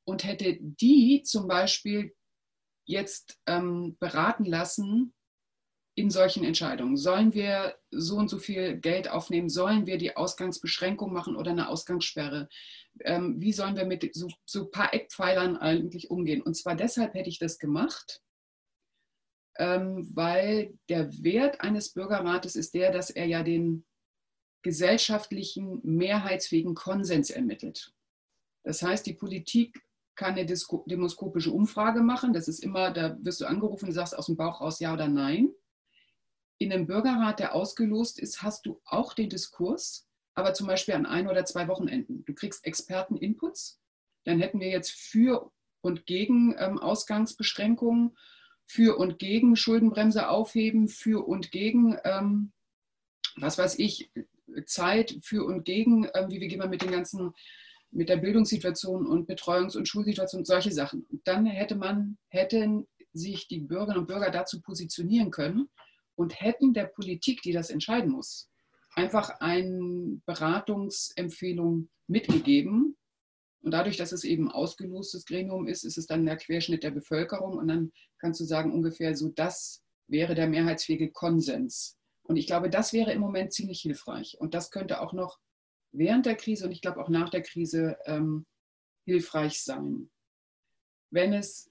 [0.05, 2.13] Und hätte die zum Beispiel
[2.85, 5.13] jetzt ähm, beraten lassen,
[5.95, 6.97] in solchen Entscheidungen.
[6.97, 9.49] Sollen wir so und so viel Geld aufnehmen?
[9.49, 12.49] Sollen wir die Ausgangsbeschränkung machen oder eine Ausgangssperre?
[13.01, 16.41] Ähm, wie sollen wir mit so, so ein paar Eckpfeilern eigentlich umgehen?
[16.41, 18.21] Und zwar deshalb hätte ich das gemacht,
[19.57, 23.85] ähm, weil der Wert eines Bürgerrates ist der, dass er ja den
[24.63, 27.93] gesellschaftlichen, mehrheitsfähigen Konsens ermittelt.
[28.63, 29.83] Das heißt, die Politik
[30.15, 32.33] kann eine demoskopische Umfrage machen.
[32.33, 35.07] Das ist immer, da wirst du angerufen, du sagst aus dem Bauch raus ja oder
[35.07, 35.49] nein
[36.63, 41.05] in einem Bürgerrat, der ausgelost ist, hast du auch den Diskurs, aber zum Beispiel an
[41.05, 42.23] ein oder zwei Wochenenden.
[42.25, 43.79] Du kriegst Experten-Inputs.
[44.23, 48.17] Dann hätten wir jetzt für und gegen ähm, Ausgangsbeschränkungen,
[48.65, 52.53] für und gegen Schuldenbremse aufheben, für und gegen, ähm,
[53.35, 54.09] was weiß ich,
[54.65, 57.33] Zeit, für und gegen, ähm, wie wir gehen wir mit den ganzen,
[57.91, 61.05] mit der Bildungssituation und Betreuungs- und Schulsituation, solche Sachen.
[61.09, 65.69] Und dann hätte man, hätten sich die Bürgerinnen und Bürger dazu positionieren können
[66.15, 68.49] und hätten der Politik, die das entscheiden muss,
[68.95, 72.97] einfach eine Beratungsempfehlung mitgegeben.
[73.61, 77.57] Und dadurch, dass es eben ausgelostes Gremium ist, ist es dann der Querschnitt der Bevölkerung.
[77.57, 81.97] Und dann kannst du sagen, ungefähr so, das wäre der mehrheitsfähige Konsens.
[82.23, 84.37] Und ich glaube, das wäre im Moment ziemlich hilfreich.
[84.39, 85.39] Und das könnte auch noch
[85.91, 88.45] während der Krise und ich glaube auch nach der Krise ähm,
[89.05, 90.09] hilfreich sein.
[91.11, 91.69] Wenn es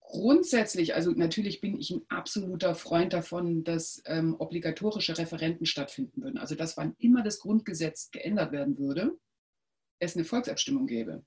[0.00, 6.38] grundsätzlich, also natürlich bin ich ein absoluter Freund davon, dass ähm, obligatorische Referenten stattfinden würden.
[6.38, 9.18] Also dass wann immer das Grundgesetz geändert werden würde,
[9.98, 11.24] es eine Volksabstimmung gäbe.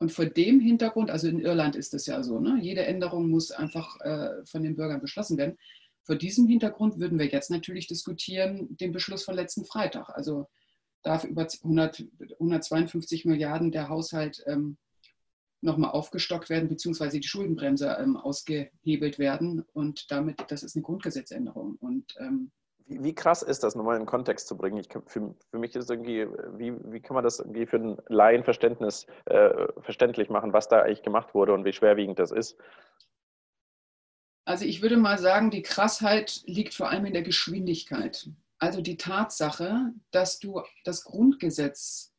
[0.00, 2.58] Und vor dem Hintergrund, also in Irland ist das ja so, ne?
[2.60, 5.56] jede Änderung muss einfach äh, von den Bürgern beschlossen werden.
[6.04, 10.10] Vor diesem Hintergrund würden wir jetzt natürlich diskutieren, den Beschluss von letzten Freitag.
[10.10, 10.46] Also
[11.02, 12.04] darf über 100,
[12.40, 14.76] 152 Milliarden der Haushalt ähm,
[15.62, 19.64] nochmal aufgestockt werden, beziehungsweise die Schuldenbremse ähm, ausgehebelt werden.
[19.72, 21.76] Und damit, das ist eine Grundgesetzänderung.
[21.80, 22.50] Und ähm,
[22.86, 24.76] wie, wie, krass ist das, nochmal in den Kontext zu bringen?
[24.76, 26.26] Ich, für, für, mich ist irgendwie,
[26.58, 31.02] wie, wie kann man das irgendwie für ein Laienverständnis äh, verständlich machen, was da eigentlich
[31.02, 32.58] gemacht wurde und wie schwerwiegend das ist?
[34.44, 38.28] Also ich würde mal sagen, die Krassheit liegt vor allem in der Geschwindigkeit.
[38.58, 42.12] Also die Tatsache, dass du das Grundgesetz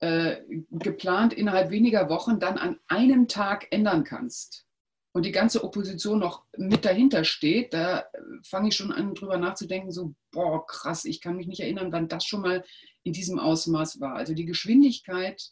[0.00, 4.66] äh, geplant innerhalb weniger Wochen dann an einem Tag ändern kannst
[5.12, 8.06] und die ganze Opposition noch mit dahinter steht, da
[8.44, 12.08] fange ich schon an, drüber nachzudenken, so, boah, krass, ich kann mich nicht erinnern, wann
[12.08, 12.64] das schon mal
[13.02, 14.14] in diesem Ausmaß war.
[14.14, 15.42] Also die Geschwindigkeit,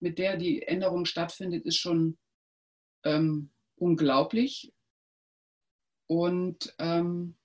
[0.00, 2.18] mit der die Änderung stattfindet, ist schon
[3.04, 4.71] ähm, unglaublich.
[6.12, 7.36] Und ähm,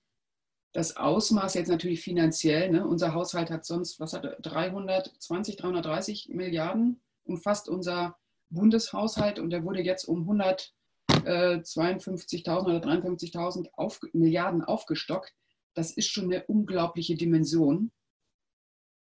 [0.74, 2.86] das Ausmaß jetzt natürlich finanziell, ne?
[2.86, 8.18] unser Haushalt hat sonst, was hat er, 320, 330 Milliarden umfasst unser
[8.50, 15.32] Bundeshaushalt und der wurde jetzt um 152.000 äh, oder 53.000 auf, Milliarden aufgestockt.
[15.72, 17.90] Das ist schon eine unglaubliche Dimension.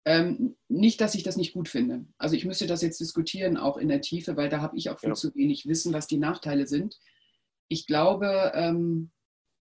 [0.05, 2.05] Ähm, nicht, dass ich das nicht gut finde.
[2.17, 4.99] Also ich müsste das jetzt diskutieren, auch in der Tiefe, weil da habe ich auch
[5.01, 5.15] viel ja.
[5.15, 7.01] zu wenig Wissen, was die Nachteile sind.
[7.67, 9.11] Ich glaube, ähm,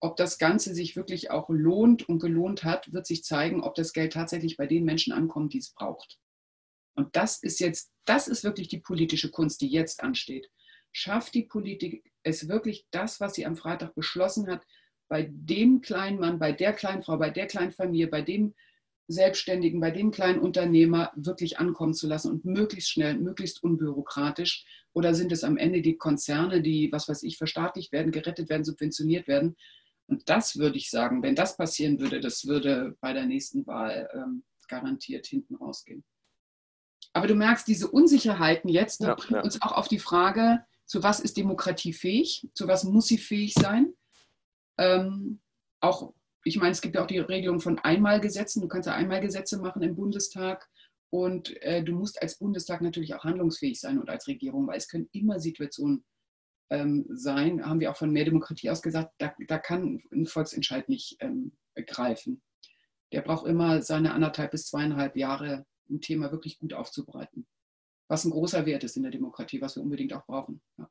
[0.03, 3.93] ob das Ganze sich wirklich auch lohnt und gelohnt hat, wird sich zeigen, ob das
[3.93, 6.19] Geld tatsächlich bei den Menschen ankommt, die es braucht.
[6.97, 10.51] Und das ist jetzt, das ist wirklich die politische Kunst, die jetzt ansteht.
[10.91, 14.67] Schafft die Politik es wirklich das, was sie am Freitag beschlossen hat,
[15.09, 18.55] bei dem kleinen Mann, bei der kleinen Frau, bei der kleinen Familie, bei dem
[19.07, 24.65] Selbstständigen, bei dem kleinen Unternehmer wirklich ankommen zu lassen und möglichst schnell, möglichst unbürokratisch?
[24.95, 28.65] Oder sind es am Ende die Konzerne, die, was weiß ich, verstaatlicht werden, gerettet werden,
[28.65, 29.57] subventioniert werden?
[30.13, 34.11] Und das würde ich sagen, wenn das passieren würde, das würde bei der nächsten Wahl
[34.13, 36.05] ähm, garantiert hinten rausgehen.
[37.15, 39.43] Aber du merkst, diese Unsicherheiten jetzt ja, bringen ja.
[39.43, 43.55] uns auch auf die Frage, zu was ist Demokratie fähig, zu was muss sie fähig
[43.55, 43.95] sein.
[44.77, 45.41] Ähm,
[45.81, 46.13] auch,
[46.45, 48.61] ich meine, es gibt ja auch die Regelung von Einmalgesetzen.
[48.61, 50.69] Du kannst ja Einmalgesetze machen im Bundestag.
[51.09, 54.89] Und äh, du musst als Bundestag natürlich auch handlungsfähig sein und als Regierung, weil es
[54.89, 56.05] können immer Situationen
[56.73, 60.89] ähm, sein, haben wir auch von mehr Demokratie aus gesagt, da, da kann ein Volksentscheid
[60.89, 61.53] nicht ähm,
[61.87, 62.43] greifen.
[63.13, 67.47] Der braucht immer seine anderthalb bis zweieinhalb Jahre, ein Thema wirklich gut aufzubereiten.
[68.09, 70.63] Was ein großer Wert ist in der Demokratie, was wir unbedingt auch brauchen.
[70.79, 70.89] Ja.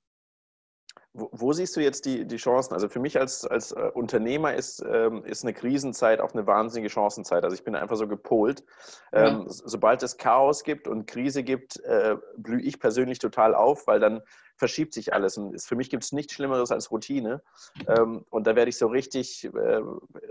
[1.14, 2.74] Wo, wo, siehst du jetzt die, die Chancen?
[2.74, 6.90] Also für mich als, als äh, Unternehmer ist, ähm, ist eine Krisenzeit auch eine wahnsinnige
[6.90, 7.44] Chancenzeit.
[7.44, 8.64] Also ich bin einfach so gepolt.
[9.12, 9.46] Ähm, ja.
[9.48, 14.22] Sobald es Chaos gibt und Krise gibt, äh, blühe ich persönlich total auf, weil dann
[14.62, 15.38] verschiebt sich alles.
[15.38, 17.42] Und für mich gibt es nichts Schlimmeres als Routine.
[17.88, 19.82] Ähm, und da werde ich so richtig, äh,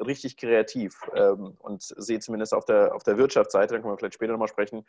[0.06, 4.14] richtig kreativ ähm, und sehe zumindest auf der, auf der Wirtschaftsseite, dann können wir vielleicht
[4.14, 4.86] später nochmal sprechen,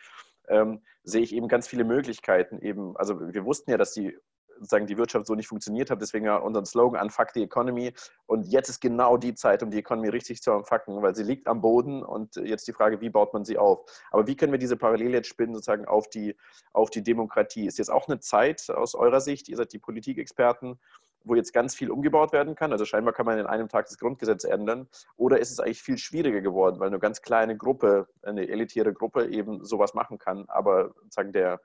[0.48, 2.60] ähm, sehe ich eben ganz viele Möglichkeiten.
[2.62, 4.16] Eben, also wir wussten ja, dass die
[4.62, 6.02] sozusagen die Wirtschaft so nicht funktioniert hat.
[6.02, 7.94] Deswegen ja unseren Slogan Unfuck the Economy.
[8.28, 11.48] Und jetzt ist genau die Zeit, um die Economy richtig zu unfucken, weil sie liegt
[11.48, 13.84] am Boden und jetzt die Frage, wie baut man sie auf?
[14.12, 16.36] Aber wie können wir diese Parallele jetzt spinnen sozusagen auf die,
[16.74, 17.66] auf die Demokratie?
[17.66, 20.80] Ist jetzt auch eine Zeit aus eurer Sicht, ihr seid die Politikexperten,
[21.24, 22.72] wo jetzt ganz viel umgebaut werden kann.
[22.72, 24.88] Also scheinbar kann man in einem Tag das Grundgesetz ändern.
[25.18, 29.28] Oder ist es eigentlich viel schwieriger geworden, weil eine ganz kleine Gruppe, eine elitäre Gruppe
[29.28, 31.62] eben sowas machen kann, aber sozusagen der,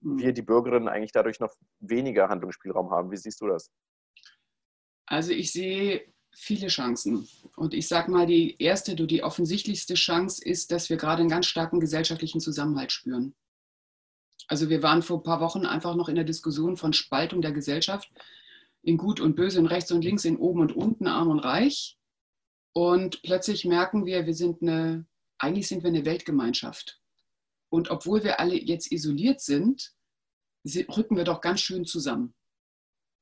[0.00, 3.10] wir, die Bürgerinnen, eigentlich dadurch noch weniger Handlungsspielraum haben.
[3.10, 3.70] Wie siehst du das?
[5.06, 7.28] Also ich sehe viele Chancen.
[7.56, 11.46] Und ich sage mal, die erste, die offensichtlichste Chance ist, dass wir gerade einen ganz
[11.46, 13.34] starken gesellschaftlichen Zusammenhalt spüren.
[14.48, 17.52] Also wir waren vor ein paar Wochen einfach noch in der Diskussion von Spaltung der
[17.52, 18.10] Gesellschaft
[18.82, 21.98] in Gut und Böse, in Rechts und Links, in Oben und Unten, Arm und Reich.
[22.72, 25.06] Und plötzlich merken wir, wir sind eine,
[25.38, 26.99] eigentlich sind wir eine Weltgemeinschaft.
[27.70, 29.94] Und obwohl wir alle jetzt isoliert sind,
[30.66, 32.34] rücken wir doch ganz schön zusammen.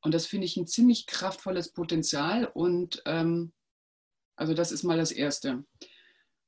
[0.02, 2.46] Und das finde ich ein ziemlich kraftvolles Potenzial.
[2.46, 3.52] Und ähm,
[4.36, 5.64] also das ist mal das Erste.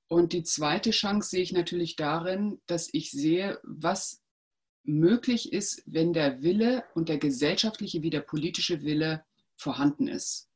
[0.08, 4.22] Und die zweite Chance sehe ich natürlich darin, dass ich sehe, was
[4.82, 9.24] möglich ist, wenn der Wille und der gesellschaftliche wie der politische Wille
[9.56, 10.48] vorhanden ist.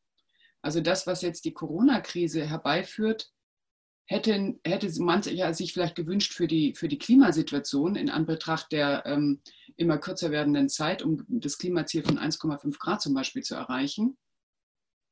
[0.63, 3.34] Also das, was jetzt die Corona-Krise herbeiführt,
[4.07, 9.41] hätte, hätte man sich vielleicht gewünscht für die, für die Klimasituation in Anbetracht der ähm,
[9.77, 14.17] immer kürzer werdenden Zeit, um das Klimaziel von 1,5 Grad zum Beispiel zu erreichen.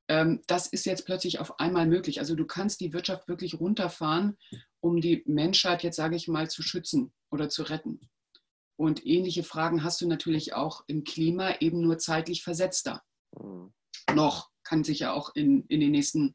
[0.08, 2.20] Ähm, das ist jetzt plötzlich auf einmal möglich.
[2.20, 4.36] Also du kannst die Wirtschaft wirklich runterfahren,
[4.80, 8.10] um die Menschheit jetzt, sage ich mal, zu schützen oder zu retten.
[8.76, 13.02] Und ähnliche Fragen hast du natürlich auch im Klima, eben nur zeitlich versetzter.
[13.38, 13.72] Mhm.
[14.14, 16.34] Noch kann sich ja auch in, in den nächsten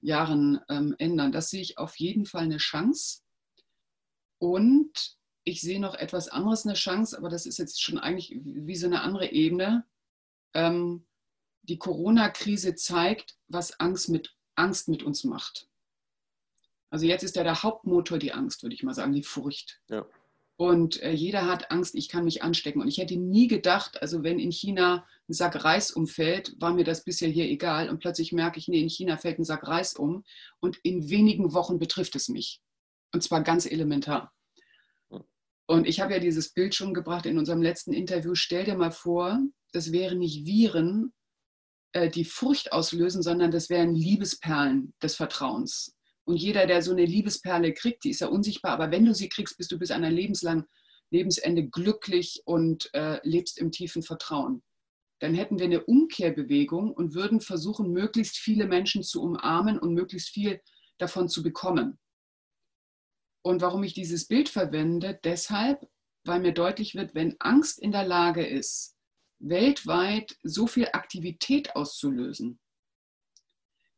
[0.00, 1.32] Jahren ähm, ändern.
[1.32, 3.22] Das sehe ich auf jeden Fall eine Chance.
[4.38, 8.76] Und ich sehe noch etwas anderes, eine Chance, aber das ist jetzt schon eigentlich wie
[8.76, 9.86] so eine andere Ebene.
[10.54, 11.06] Ähm,
[11.62, 15.68] die Corona-Krise zeigt, was Angst mit, Angst mit uns macht.
[16.90, 19.80] Also jetzt ist ja der Hauptmotor die Angst, würde ich mal sagen, die Furcht.
[19.88, 20.06] Ja.
[20.58, 22.80] Und äh, jeder hat Angst, ich kann mich anstecken.
[22.80, 26.84] Und ich hätte nie gedacht, also wenn in China ein Sack Reis umfällt, war mir
[26.84, 27.90] das bisher hier egal.
[27.90, 30.24] Und plötzlich merke ich, nee, in China fällt ein Sack Reis um.
[30.60, 32.62] Und in wenigen Wochen betrifft es mich.
[33.12, 34.32] Und zwar ganz elementar.
[35.66, 38.34] Und ich habe ja dieses Bild schon gebracht in unserem letzten Interview.
[38.34, 39.40] Stell dir mal vor,
[39.72, 41.12] das wären nicht Viren,
[41.92, 45.95] äh, die Furcht auslösen, sondern das wären Liebesperlen des Vertrauens.
[46.26, 49.28] Und jeder, der so eine Liebesperle kriegt, die ist ja unsichtbar, aber wenn du sie
[49.28, 50.66] kriegst, bist du bis an dein lebenslang
[51.10, 54.62] Lebensende glücklich und äh, lebst im tiefen Vertrauen.
[55.20, 60.30] Dann hätten wir eine Umkehrbewegung und würden versuchen, möglichst viele Menschen zu umarmen und möglichst
[60.30, 60.60] viel
[60.98, 61.98] davon zu bekommen.
[63.42, 65.86] Und warum ich dieses Bild verwende, deshalb,
[66.24, 68.96] weil mir deutlich wird, wenn Angst in der Lage ist,
[69.38, 72.58] weltweit so viel Aktivität auszulösen,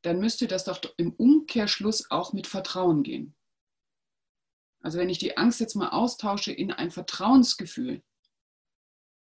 [0.08, 3.34] dann müsste das doch im Umkehrschluss auch mit Vertrauen gehen.
[4.80, 8.02] Also wenn ich die Angst jetzt mal austausche in ein Vertrauensgefühl,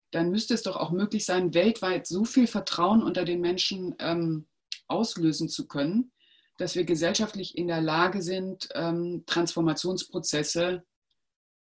[0.10, 4.48] dann müsste es doch auch möglich sein, weltweit so viel Vertrauen unter den Menschen ähm,
[4.88, 6.12] auslösen zu können,
[6.58, 10.84] dass wir gesellschaftlich in der Lage sind, ähm, Transformationsprozesse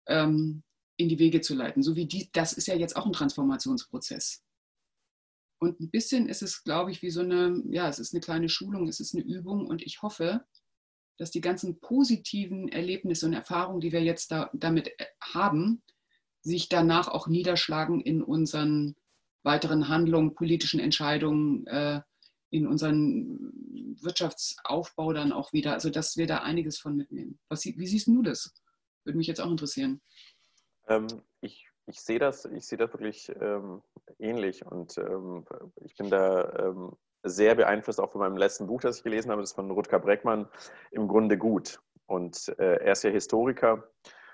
[0.09, 0.65] ähm,
[0.97, 1.85] in die Wege zu leiten.
[1.85, 4.44] So wie die, das ist ja jetzt auch ein Transformationsprozess.
[5.65, 8.51] Und ein bisschen ist es, glaube ich, wie so eine, ja, es ist eine kleine
[8.51, 10.45] Schulung, es ist eine Übung und ich hoffe,
[11.17, 15.83] dass die ganzen positiven Erlebnisse und Erfahrungen, die wir jetzt da, damit äh, haben,
[16.43, 18.95] sich danach auch niederschlagen in unseren
[19.43, 22.03] weiteren Handlungen, politischen Entscheidungen, äh,
[22.51, 23.53] in unseren
[24.03, 25.73] Wirtschaftsaufbau dann auch wieder.
[25.73, 27.39] Also, dass wir da einiges von mitnehmen.
[27.49, 28.53] Was, wie siehst du das?
[29.05, 30.03] Würde mich jetzt auch interessieren.
[30.89, 31.07] Ähm,
[31.41, 33.83] ich ich sehe das, ich sehe das wirklich ähm,
[34.19, 35.45] ähnlich und ähm,
[35.77, 36.93] ich bin da ähm,
[37.23, 39.99] sehr beeinflusst auch von meinem letzten Buch, das ich gelesen habe, das ist von Rutger
[39.99, 40.49] Breckmann,
[40.91, 41.81] im Grunde gut.
[42.07, 43.89] Und äh, er ist ja Historiker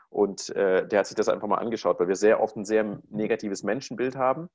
[0.08, 3.00] und äh, der hat sich das einfach mal angeschaut, weil wir sehr oft ein sehr
[3.10, 4.48] negatives Menschenbild haben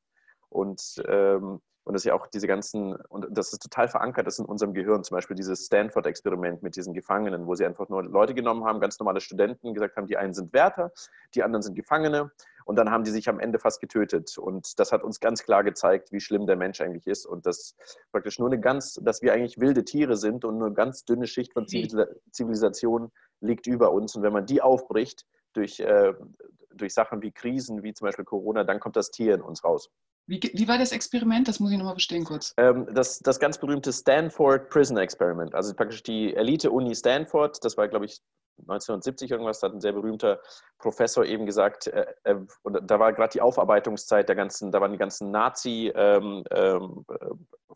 [0.49, 4.39] und ähm, und das ist ja auch diese ganzen, und das ist total verankert, das
[4.39, 8.34] in unserem Gehirn, zum Beispiel dieses Stanford-Experiment mit diesen Gefangenen, wo sie einfach nur Leute
[8.34, 10.91] genommen haben, ganz normale Studenten, gesagt haben, die einen sind Wärter,
[11.36, 12.31] die anderen sind Gefangene.
[12.65, 14.38] Und dann haben die sich am Ende fast getötet.
[14.38, 17.25] Und das hat uns ganz klar gezeigt, wie schlimm der Mensch eigentlich ist.
[17.25, 17.75] Und dass
[18.12, 21.28] praktisch nur eine ganz, dass wir eigentlich wilde Tiere sind und nur eine ganz dünne
[21.28, 24.15] Schicht von Zivilisation liegt über uns.
[24.15, 26.13] Und wenn man die aufbricht durch, äh,
[26.73, 29.89] durch Sachen wie Krisen, wie zum Beispiel Corona, dann kommt das Tier in uns raus.
[30.28, 31.47] Wie, wie, war das Experiment?
[31.47, 32.54] Das muss ich nochmal verstehen kurz.
[32.58, 35.54] Ähm, das, das ganz berühmte Stanford Prison Experiment.
[35.54, 38.21] Also praktisch die Elite-Uni Stanford, das war, glaube ich,
[38.59, 40.39] 1970 irgendwas, da hat ein sehr berühmter
[40.77, 44.91] Professor eben gesagt, äh, äh, und da war gerade die Aufarbeitungszeit der ganzen, da waren
[44.91, 46.45] die ganzen Nazi-Verhandlungen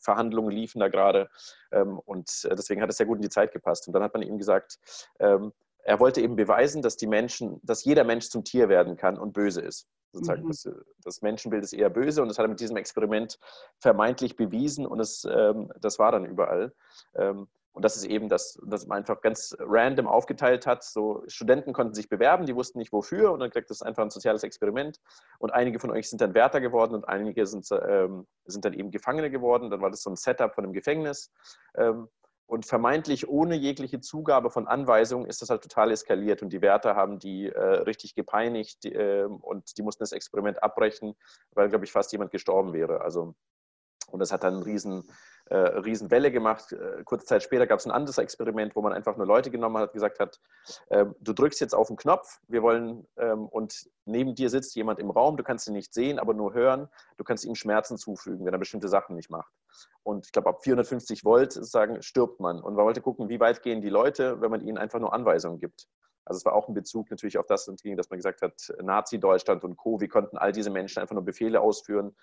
[0.08, 1.30] ähm, ähm, liefen da gerade
[1.72, 3.88] ähm, und deswegen hat es sehr gut in die Zeit gepasst.
[3.88, 4.80] Und dann hat man ihm gesagt,
[5.20, 9.18] ähm, er wollte eben beweisen, dass die Menschen, dass jeder Mensch zum Tier werden kann
[9.18, 9.88] und böse ist.
[10.12, 10.50] Sozusagen mhm.
[10.50, 10.70] das,
[11.04, 13.38] das, Menschenbild ist eher böse und das hat er mit diesem Experiment
[13.80, 16.74] vermeintlich bewiesen und es, ähm, das war dann überall.
[17.80, 20.84] Und das ist eben das, dass man einfach ganz random aufgeteilt hat.
[20.84, 24.10] So Studenten konnten sich bewerben, die wussten nicht wofür und dann gesagt, das einfach ein
[24.10, 25.00] soziales Experiment.
[25.38, 28.92] Und einige von euch sind dann Wärter geworden und einige sind, ähm, sind dann eben
[28.92, 29.70] Gefangene geworden.
[29.70, 31.32] Dann war das so ein Setup von einem Gefängnis.
[31.78, 32.10] Ähm,
[32.48, 36.98] und vermeintlich ohne jegliche Zugabe von Anweisungen ist das halt total eskaliert und die Wärter
[36.98, 41.16] haben die äh, richtig gepeinigt äh, und die mussten das Experiment abbrechen,
[41.52, 43.00] weil, glaube ich, fast jemand gestorben wäre.
[43.00, 43.36] Also,
[44.12, 45.10] und das hat dann einen riesen
[45.50, 46.72] äh, Riesenwelle gemacht.
[46.72, 49.78] Äh, kurze Zeit später gab es ein anderes Experiment, wo man einfach nur Leute genommen
[49.78, 50.40] hat, gesagt hat,
[50.90, 55.00] äh, du drückst jetzt auf den Knopf, wir wollen, ähm, und neben dir sitzt jemand
[55.00, 58.46] im Raum, du kannst ihn nicht sehen, aber nur hören, du kannst ihm Schmerzen zufügen,
[58.46, 59.52] wenn er bestimmte Sachen nicht macht.
[60.04, 62.62] Und ich glaube, ab 450 Volt sagen, stirbt man.
[62.62, 65.60] Und man wollte gucken, wie weit gehen die Leute, wenn man ihnen einfach nur Anweisungen
[65.60, 65.88] gibt.
[66.30, 69.78] Also es war auch ein Bezug natürlich auf das, dass man gesagt hat, Nazi-Deutschland und
[69.78, 72.16] Co., wie konnten all diese Menschen einfach nur Befehle ausführen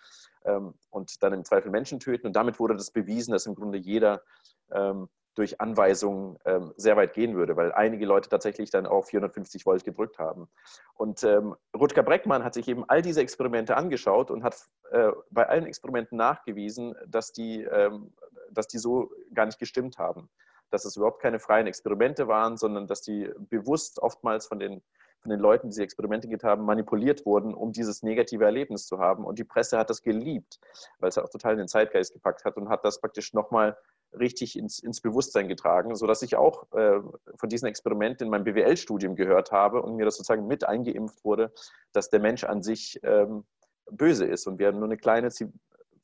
[0.44, 2.28] ähm, und dann im Zweifel Menschen töten.
[2.28, 4.22] Und damit wurde das bewiesen, dass im Grunde jeder
[4.70, 9.66] ähm, durch Anweisungen ähm, sehr weit gehen würde, weil einige Leute tatsächlich dann auch 450
[9.66, 10.48] Volt gedrückt haben.
[10.94, 14.56] Und ähm, Rutger Breckmann hat sich eben all diese Experimente angeschaut und hat
[14.92, 18.14] äh, bei allen Experimenten nachgewiesen, dass die, ähm,
[18.52, 20.30] dass die so gar nicht gestimmt haben
[20.70, 24.82] dass es überhaupt keine freien Experimente waren, sondern dass die bewusst oftmals von den,
[25.20, 28.98] von den Leuten, die diese Experimente getan haben, manipuliert wurden, um dieses negative Erlebnis zu
[28.98, 29.24] haben.
[29.24, 30.58] Und die Presse hat das geliebt,
[30.98, 33.76] weil es auch total in den Zeitgeist gepackt hat und hat das praktisch nochmal
[34.12, 37.00] richtig ins, ins Bewusstsein getragen, sodass ich auch äh,
[37.36, 41.52] von diesen Experimenten in meinem BWL-Studium gehört habe und mir das sozusagen mit eingeimpft wurde,
[41.92, 43.44] dass der Mensch an sich ähm,
[43.90, 45.30] böse ist und wir nur eine kleine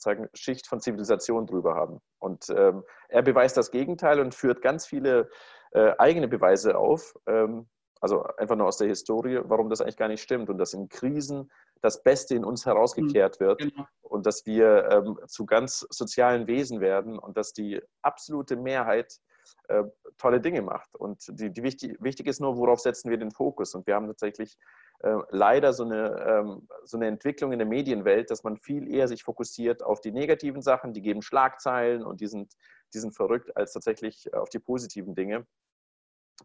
[0.02, 2.00] sagen, Schicht von Zivilisation drüber haben.
[2.18, 5.28] Und ähm, er beweist das Gegenteil und führt ganz viele
[5.72, 7.68] äh, eigene Beweise auf, ähm,
[8.00, 10.88] also einfach nur aus der Historie, warum das eigentlich gar nicht stimmt und dass in
[10.88, 11.50] Krisen
[11.82, 13.86] das Beste in uns herausgekehrt wird genau.
[14.02, 19.20] und dass wir ähm, zu ganz sozialen Wesen werden und dass die absolute Mehrheit
[19.68, 19.84] äh,
[20.18, 20.94] tolle Dinge macht.
[20.96, 23.74] Und die, die wichtig, wichtig ist nur, worauf setzen wir den Fokus.
[23.74, 24.58] Und wir haben tatsächlich
[25.02, 29.08] äh, leider so eine, ähm, so eine Entwicklung in der Medienwelt, dass man viel eher
[29.08, 32.54] sich fokussiert auf die negativen Sachen, die geben Schlagzeilen und die sind,
[32.94, 35.46] die sind verrückt, als tatsächlich auf die positiven Dinge.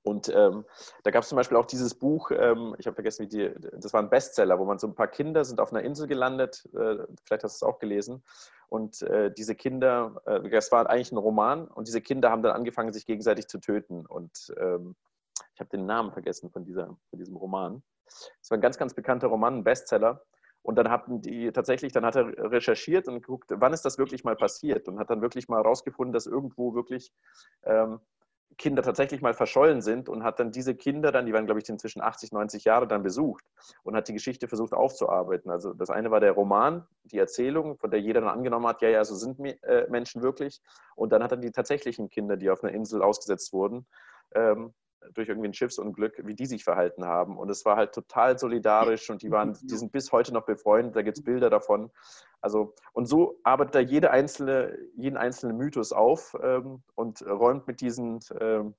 [0.03, 0.65] Und ähm,
[1.03, 3.93] da gab es zum Beispiel auch dieses Buch, ähm, ich habe vergessen, wie die, das
[3.93, 6.97] war ein Bestseller, wo man so ein paar Kinder sind auf einer Insel gelandet, äh,
[7.25, 8.23] vielleicht hast du es auch gelesen.
[8.69, 12.55] Und äh, diese Kinder, äh, das war eigentlich ein Roman, und diese Kinder haben dann
[12.55, 14.05] angefangen, sich gegenseitig zu töten.
[14.05, 14.95] Und ähm,
[15.53, 17.83] ich habe den Namen vergessen von, dieser, von diesem Roman.
[18.41, 20.23] Es war ein ganz, ganz bekannter Roman, ein Bestseller.
[20.61, 24.23] Und dann hatten die tatsächlich, dann hat er recherchiert und geguckt, wann ist das wirklich
[24.23, 27.13] mal passiert und hat dann wirklich mal herausgefunden, dass irgendwo wirklich
[27.63, 28.01] ähm,
[28.57, 31.69] Kinder tatsächlich mal verschollen sind und hat dann diese Kinder dann, die waren glaube ich
[31.69, 33.45] inzwischen 80, 90 Jahre dann besucht
[33.83, 35.51] und hat die Geschichte versucht aufzuarbeiten.
[35.51, 38.89] Also das eine war der Roman, die Erzählung, von der jeder dann angenommen hat, ja,
[38.89, 40.61] ja, so sind äh, Menschen wirklich.
[40.95, 43.85] Und dann hat er die tatsächlichen Kinder, die auf einer Insel ausgesetzt wurden,
[44.33, 44.73] ähm,
[45.13, 47.37] durch irgendwie ein Schiffsunglück, wie die sich verhalten haben.
[47.37, 50.95] Und es war halt total solidarisch und die waren, die sind bis heute noch befreundet,
[50.95, 51.91] da gibt es Bilder davon.
[52.41, 57.81] Also, und so arbeitet er jede einzelne, jeden einzelnen Mythos auf ähm, und räumt mit
[57.81, 58.75] diesen, ähm,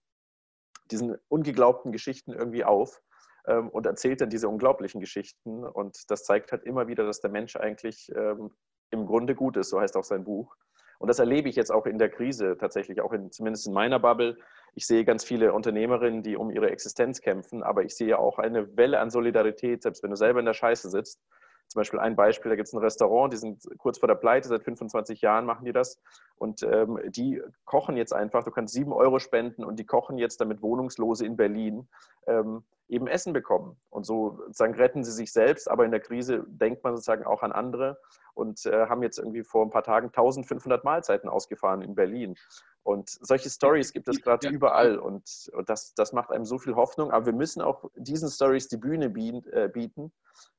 [0.90, 3.02] diesen ungeglaubten Geschichten irgendwie auf
[3.46, 5.64] ähm, und erzählt dann diese unglaublichen Geschichten.
[5.64, 8.50] Und das zeigt halt immer wieder, dass der Mensch eigentlich ähm,
[8.90, 10.54] im Grunde gut ist, so heißt auch sein Buch.
[10.98, 14.00] Und das erlebe ich jetzt auch in der Krise tatsächlich, auch in, zumindest in meiner
[14.00, 14.36] Bubble.
[14.74, 18.76] Ich sehe ganz viele Unternehmerinnen, die um ihre Existenz kämpfen, aber ich sehe auch eine
[18.76, 21.20] Welle an Solidarität, selbst wenn du selber in der Scheiße sitzt.
[21.68, 24.48] Zum Beispiel ein Beispiel, da gibt es ein Restaurant, die sind kurz vor der Pleite,
[24.48, 26.00] seit 25 Jahren machen die das.
[26.36, 30.40] Und ähm, die kochen jetzt einfach, du kannst sieben Euro spenden und die kochen jetzt,
[30.40, 31.86] damit Wohnungslose in Berlin
[32.26, 33.76] ähm, eben Essen bekommen.
[33.90, 37.42] Und so sozusagen retten sie sich selbst, aber in der Krise denkt man sozusagen auch
[37.42, 37.98] an andere
[38.34, 42.36] und äh, haben jetzt irgendwie vor ein paar Tagen 1500 Mahlzeiten ausgefahren in Berlin.
[42.82, 44.52] Und solche Stories gibt es gerade ja.
[44.52, 47.10] überall und, und, das, das macht einem so viel Hoffnung.
[47.10, 50.12] Aber wir müssen auch diesen Stories die Bühne äh, bieten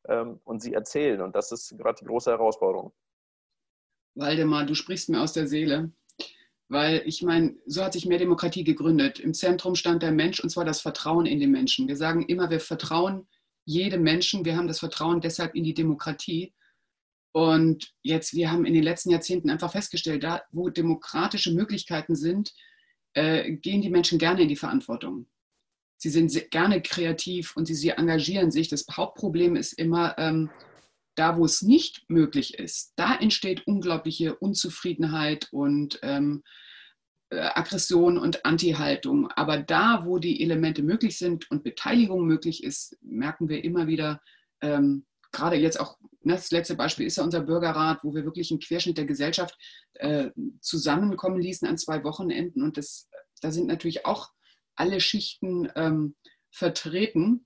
[0.07, 1.21] ähm, und sie erzählen.
[1.21, 2.93] Und das ist gerade die große Herausforderung.
[4.15, 5.91] Waldemar, du sprichst mir aus der Seele.
[6.71, 9.19] Weil ich meine, so hat sich mehr Demokratie gegründet.
[9.19, 11.87] Im Zentrum stand der Mensch und zwar das Vertrauen in den Menschen.
[11.87, 13.27] Wir sagen immer, wir vertrauen
[13.65, 14.45] jedem Menschen.
[14.45, 16.53] Wir haben das Vertrauen deshalb in die Demokratie.
[17.31, 22.53] Und jetzt, wir haben in den letzten Jahrzehnten einfach festgestellt, da wo demokratische Möglichkeiten sind,
[23.13, 25.27] äh, gehen die Menschen gerne in die Verantwortung.
[25.97, 28.69] Sie sind gerne kreativ und sie, sie engagieren sich.
[28.69, 30.49] Das Hauptproblem ist immer, ähm,
[31.15, 36.43] da wo es nicht möglich ist, da entsteht unglaubliche Unzufriedenheit und ähm,
[37.29, 39.29] äh, Aggression und Anti-Haltung.
[39.31, 44.21] Aber da, wo die Elemente möglich sind und Beteiligung möglich ist, merken wir immer wieder,
[44.61, 48.51] ähm, gerade jetzt auch, ne, das letzte Beispiel ist ja unser Bürgerrat, wo wir wirklich
[48.51, 49.57] einen Querschnitt der Gesellschaft
[49.93, 50.29] äh,
[50.61, 52.63] zusammenkommen ließen an zwei Wochenenden.
[52.63, 53.09] Und das,
[53.41, 54.29] da sind natürlich auch
[54.75, 56.15] alle Schichten ähm,
[56.51, 57.45] vertreten.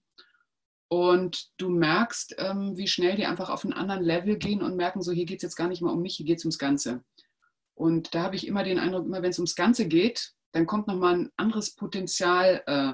[0.88, 5.02] Und du merkst, ähm, wie schnell die einfach auf einen anderen Level gehen und merken,
[5.02, 7.04] so hier geht es jetzt gar nicht mehr um mich, hier geht es ums Ganze.
[7.74, 10.88] Und da habe ich immer den Eindruck, immer wenn es ums Ganze geht, dann kommt
[10.88, 12.94] nochmal ein anderes Potenzial äh,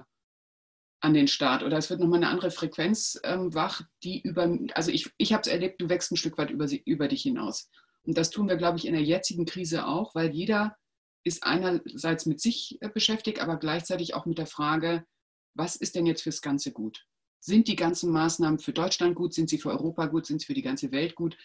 [1.01, 4.91] an den Start oder es wird nochmal eine andere Frequenz ähm, wach, die über, also
[4.91, 7.69] ich, ich habe es erlebt, du wächst ein Stück weit über, über dich hinaus.
[8.03, 10.75] Und das tun wir, glaube ich, in der jetzigen Krise auch, weil jeder
[11.23, 15.05] ist einerseits mit sich äh, beschäftigt, aber gleichzeitig auch mit der Frage,
[15.53, 17.05] was ist denn jetzt fürs Ganze gut?
[17.41, 19.33] Sind die ganzen Maßnahmen für Deutschland gut?
[19.33, 20.25] Sind sie für Europa gut?
[20.25, 21.37] Sind sie für die ganze Welt gut?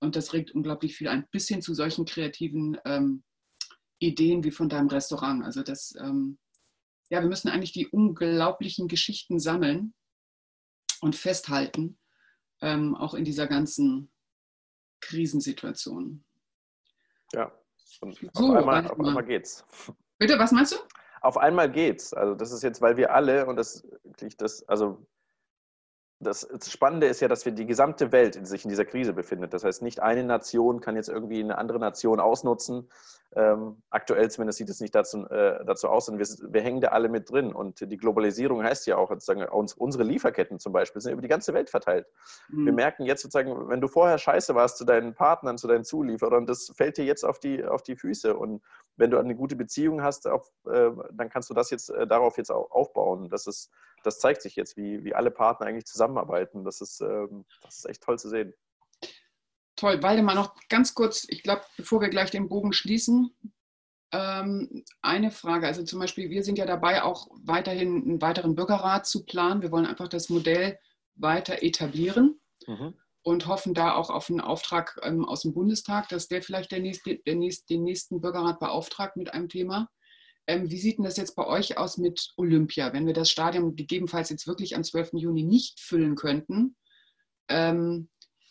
[0.00, 3.22] Und das regt unglaublich viel ein, bisschen zu solchen kreativen ähm,
[3.98, 5.44] Ideen wie von deinem Restaurant.
[5.44, 6.38] Also das, ähm,
[7.10, 9.94] ja, wir müssen eigentlich die unglaublichen Geschichten sammeln
[11.00, 11.98] und festhalten,
[12.62, 14.12] ähm, auch in dieser ganzen
[15.00, 16.24] Krisensituation.
[17.32, 17.52] Ja,
[18.00, 19.64] und so, auf, einmal, auf einmal geht's.
[20.18, 20.76] Bitte, was meinst du?
[21.22, 22.14] Auf einmal geht's.
[22.14, 23.86] Also das ist jetzt, weil wir alle, und das,
[24.38, 25.06] das also
[26.20, 29.54] das Spannende ist ja, dass wir die gesamte Welt in sich in dieser Krise befindet.
[29.54, 32.90] Das heißt, nicht eine Nation kann jetzt irgendwie eine andere Nation ausnutzen.
[33.34, 36.88] Ähm, aktuell zumindest sieht es nicht dazu, äh, dazu aus, und wir, wir, hängen da
[36.88, 37.54] alle mit drin.
[37.54, 41.28] Und die Globalisierung heißt ja auch, sozusagen, uns, unsere Lieferketten zum Beispiel sind über die
[41.28, 42.06] ganze Welt verteilt.
[42.48, 42.66] Mhm.
[42.66, 46.44] Wir merken jetzt sozusagen, wenn du vorher scheiße warst zu deinen Partnern, zu deinen Zulieferern,
[46.44, 48.36] das fällt dir jetzt auf die, auf die Füße.
[48.36, 48.62] Und
[48.96, 52.36] wenn du eine gute Beziehung hast, auf, äh, dann kannst du das jetzt äh, darauf
[52.36, 53.30] jetzt auch aufbauen.
[53.30, 53.70] Das, ist,
[54.02, 56.64] das zeigt sich jetzt, wie, wie alle Partner eigentlich zusammenarbeiten.
[56.64, 58.52] Das ist, ähm, das ist echt toll zu sehen.
[59.76, 60.02] Toll.
[60.02, 63.34] Waldemar, noch ganz kurz, ich glaube, bevor wir gleich den Bogen schließen,
[64.12, 65.66] ähm, eine Frage.
[65.66, 69.62] Also zum Beispiel, wir sind ja dabei, auch weiterhin einen weiteren Bürgerrat zu planen.
[69.62, 70.78] Wir wollen einfach das Modell
[71.14, 72.40] weiter etablieren.
[72.66, 76.72] Mhm und hoffen da auch auf einen Auftrag ähm, aus dem Bundestag, dass der vielleicht
[76.72, 79.88] der nächste, der nächste, den nächsten Bürgerrat beauftragt mit einem Thema.
[80.50, 82.92] Ähm, wie sieht denn das jetzt bei euch aus mit Olympia?
[82.92, 85.10] Wenn wir das Stadion gegebenenfalls jetzt wirklich am 12.
[85.12, 86.74] Juni nicht füllen könnten,
[87.48, 88.08] ähm,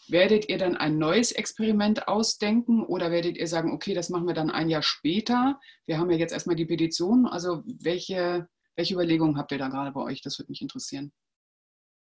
[0.07, 4.33] werdet ihr dann ein neues Experiment ausdenken oder werdet ihr sagen, okay, das machen wir
[4.33, 5.59] dann ein Jahr später?
[5.87, 7.25] Wir haben ja jetzt erstmal die Petition.
[7.27, 8.47] Also welche,
[8.77, 10.21] welche Überlegungen habt ihr da gerade bei euch?
[10.21, 11.11] Das würde mich interessieren.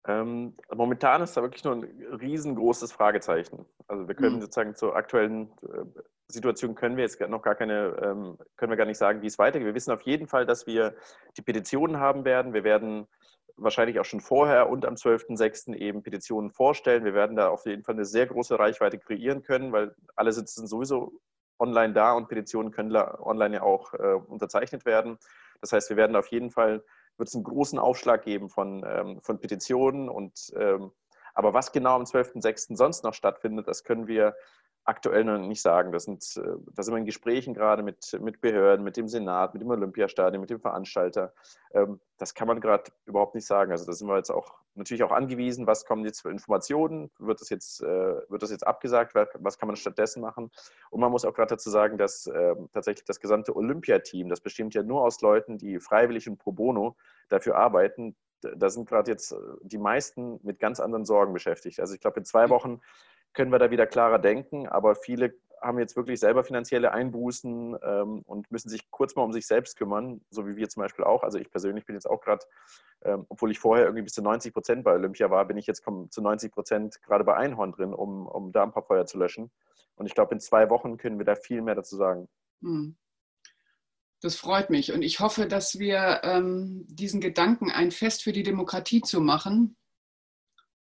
[0.08, 1.84] Ähm, momentan ist da wirklich nur ein
[2.18, 3.66] riesengroßes Fragezeichen.
[3.88, 4.40] Also wir können mhm.
[4.40, 5.84] sozusagen zur aktuellen äh,
[6.32, 9.38] Situation können wir jetzt noch gar keine, ähm, können wir gar nicht sagen, wie es
[9.38, 9.66] weitergeht.
[9.66, 10.94] Wir wissen auf jeden Fall, dass wir
[11.36, 12.54] die Petitionen haben werden.
[12.54, 13.06] Wir werden
[13.56, 15.74] wahrscheinlich auch schon vorher und am 12.06.
[15.74, 17.04] eben Petitionen vorstellen.
[17.04, 20.66] Wir werden da auf jeden Fall eine sehr große Reichweite kreieren können, weil alle sitzen
[20.66, 21.20] sowieso
[21.58, 25.18] online da und Petitionen können online ja auch äh, unterzeichnet werden.
[25.60, 26.82] Das heißt, wir werden auf jeden Fall
[27.16, 30.08] wird es einen großen Aufschlag geben von, ähm, von Petitionen.
[30.08, 30.92] Und, ähm,
[31.34, 32.76] aber was genau am 12.06.
[32.76, 34.34] sonst noch stattfindet, das können wir
[34.84, 35.92] aktuell noch nicht sagen.
[35.92, 39.54] Das sind, äh, da sind wir in Gesprächen gerade mit, mit Behörden, mit dem Senat,
[39.54, 41.32] mit dem Olympiastadion, mit dem Veranstalter.
[41.72, 43.70] Ähm, das kann man gerade überhaupt nicht sagen.
[43.70, 47.40] Also da sind wir jetzt auch natürlich auch angewiesen, was kommen jetzt für Informationen, wird
[47.40, 50.50] das jetzt, äh, wird das jetzt abgesagt, was kann man stattdessen machen.
[50.90, 54.74] Und man muss auch gerade dazu sagen, dass ähm, tatsächlich das gesamte Olympiateam, das bestimmt
[54.74, 56.96] ja nur aus Leuten, die freiwillig und pro bono
[57.28, 61.80] dafür arbeiten, da sind gerade jetzt äh, die meisten mit ganz anderen Sorgen beschäftigt.
[61.80, 62.80] Also ich glaube, in zwei Wochen
[63.32, 68.22] können wir da wieder klarer denken, aber viele haben jetzt wirklich selber finanzielle Einbußen ähm,
[68.26, 71.22] und müssen sich kurz mal um sich selbst kümmern, so wie wir zum Beispiel auch.
[71.22, 72.44] Also ich persönlich bin jetzt auch gerade,
[73.04, 75.84] ähm, obwohl ich vorher irgendwie bis zu 90 Prozent bei Olympia war, bin ich jetzt
[75.84, 79.50] zu 90 Prozent gerade bei Einhorn drin, um, um da ein paar Feuer zu löschen.
[79.94, 82.28] Und ich glaube, in zwei Wochen können wir da viel mehr dazu sagen.
[82.62, 82.96] Hm.
[84.20, 88.44] Das freut mich und ich hoffe, dass wir ähm, diesen Gedanken, ein Fest für die
[88.44, 89.76] Demokratie zu machen,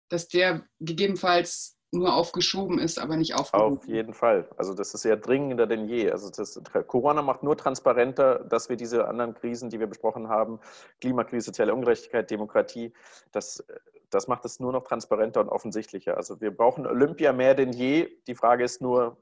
[0.10, 3.78] dass der gegebenenfalls nur aufgeschoben ist, aber nicht aufgehoben.
[3.78, 4.50] Auf jeden Fall.
[4.58, 6.12] Also das ist ja dringender denn je.
[6.12, 10.60] Also das, Corona macht nur transparenter, dass wir diese anderen Krisen, die wir besprochen haben,
[11.00, 12.94] Klimakrise, soziale Ungerechtigkeit, Demokratie,
[13.32, 13.66] das,
[14.10, 16.18] das macht es nur noch transparenter und offensichtlicher.
[16.18, 18.10] Also wir brauchen Olympia mehr denn je.
[18.28, 19.18] Die Frage ist nur,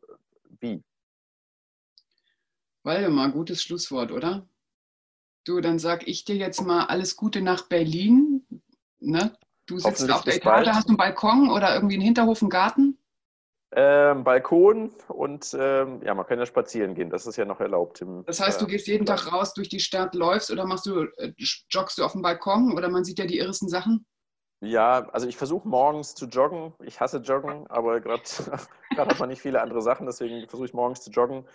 [0.59, 0.83] wie.
[2.83, 4.47] Waldemar, gutes Schlusswort, oder?
[5.43, 8.45] Du, dann sag ich dir jetzt mal alles Gute nach Berlin.
[8.99, 9.35] Ne?
[9.67, 12.99] Du sitzt auf der Etage, hast du einen Balkon oder irgendwie einen Hinterhof, einen Garten?
[13.71, 17.99] Ähm, Balkon und ähm, ja, man kann ja spazieren gehen, das ist ja noch erlaubt.
[18.01, 20.85] Im, das heißt, du äh, gehst jeden Tag raus durch die Stadt, läufst oder machst
[20.85, 21.33] du, äh,
[21.69, 24.05] joggst du auf dem Balkon oder man sieht ja die irresten Sachen?
[24.61, 26.73] Ja, also ich versuche morgens zu joggen.
[26.83, 28.23] Ich hasse Joggen, aber gerade
[28.97, 31.45] hat man nicht viele andere Sachen, deswegen versuche ich morgens zu joggen.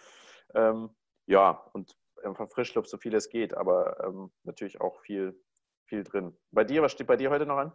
[0.55, 0.91] Ähm,
[1.27, 5.41] ja, und einfach Frischluft, so viel es geht, aber ähm, natürlich auch viel,
[5.87, 6.37] viel drin.
[6.51, 7.73] Bei dir, was steht bei dir heute noch an?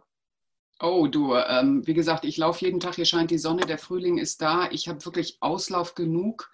[0.80, 4.18] Oh, du, ähm, wie gesagt, ich laufe jeden Tag, hier scheint die Sonne, der Frühling
[4.18, 4.70] ist da.
[4.70, 6.50] Ich habe wirklich Auslauf genug.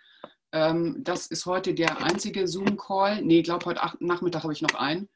[0.53, 3.23] Ähm, das ist heute der einzige Zoom-Call.
[3.23, 5.09] Nee, ich glaube, heute Nachmittag habe ich noch einen.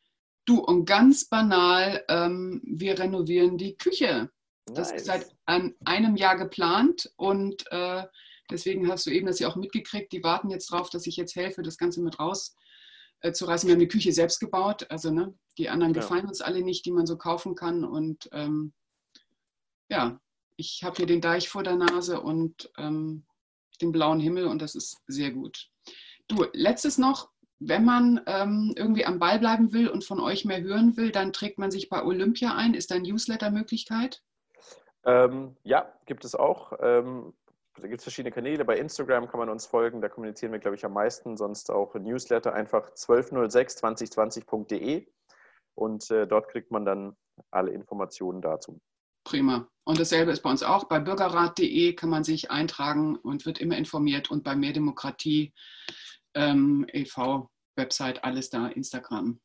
[0.44, 4.30] Du, und ganz banal, ähm, wir renovieren die Küche.
[4.66, 5.00] Das nice.
[5.00, 8.04] ist seit an einem Jahr geplant und äh,
[8.50, 10.12] deswegen hast du eben das ja auch mitgekriegt.
[10.12, 12.56] Die warten jetzt drauf, dass ich jetzt helfe, das Ganze mit raus
[13.20, 13.68] äh, zu reißen.
[13.68, 16.00] Wir haben die Küche selbst gebaut, also ne, die anderen ja.
[16.00, 17.84] gefallen uns alle nicht, die man so kaufen kann.
[17.84, 18.72] Und ähm,
[19.88, 20.20] ja,
[20.56, 23.24] ich habe hier den Deich vor der Nase und ähm,
[23.80, 25.68] den blauen Himmel und das ist sehr gut.
[26.28, 30.60] Du, letztes noch, wenn man ähm, irgendwie am Ball bleiben will und von euch mehr
[30.60, 32.74] hören will, dann trägt man sich bei Olympia ein.
[32.74, 34.22] Ist da eine Newsletter-Möglichkeit?
[35.04, 36.72] Ähm, ja, gibt es auch.
[36.80, 37.32] Ähm,
[37.76, 38.64] da gibt es verschiedene Kanäle.
[38.64, 41.36] Bei Instagram kann man uns folgen, da kommunizieren wir, glaube ich, am meisten.
[41.36, 45.06] Sonst auch Newsletter einfach 1206-2020.de
[45.74, 47.16] und äh, dort kriegt man dann
[47.50, 48.80] alle Informationen dazu.
[49.26, 49.68] Prima.
[49.84, 50.84] Und dasselbe ist bei uns auch.
[50.84, 54.30] Bei bürgerrat.de kann man sich eintragen und wird immer informiert.
[54.30, 55.52] Und bei Mehrdemokratie
[56.34, 57.50] ähm, e.V.
[57.74, 59.40] Website, alles da, Instagram,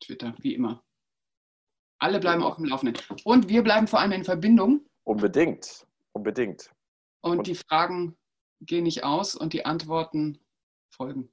[0.00, 0.84] Twitter, wie immer.
[1.98, 2.96] Alle bleiben auf dem Laufenden.
[3.24, 4.86] Und wir bleiben vor allem in Verbindung.
[5.02, 6.70] Unbedingt, unbedingt.
[7.22, 8.16] Und, und die Fragen
[8.60, 10.38] gehen nicht aus und die Antworten
[10.90, 11.32] folgen.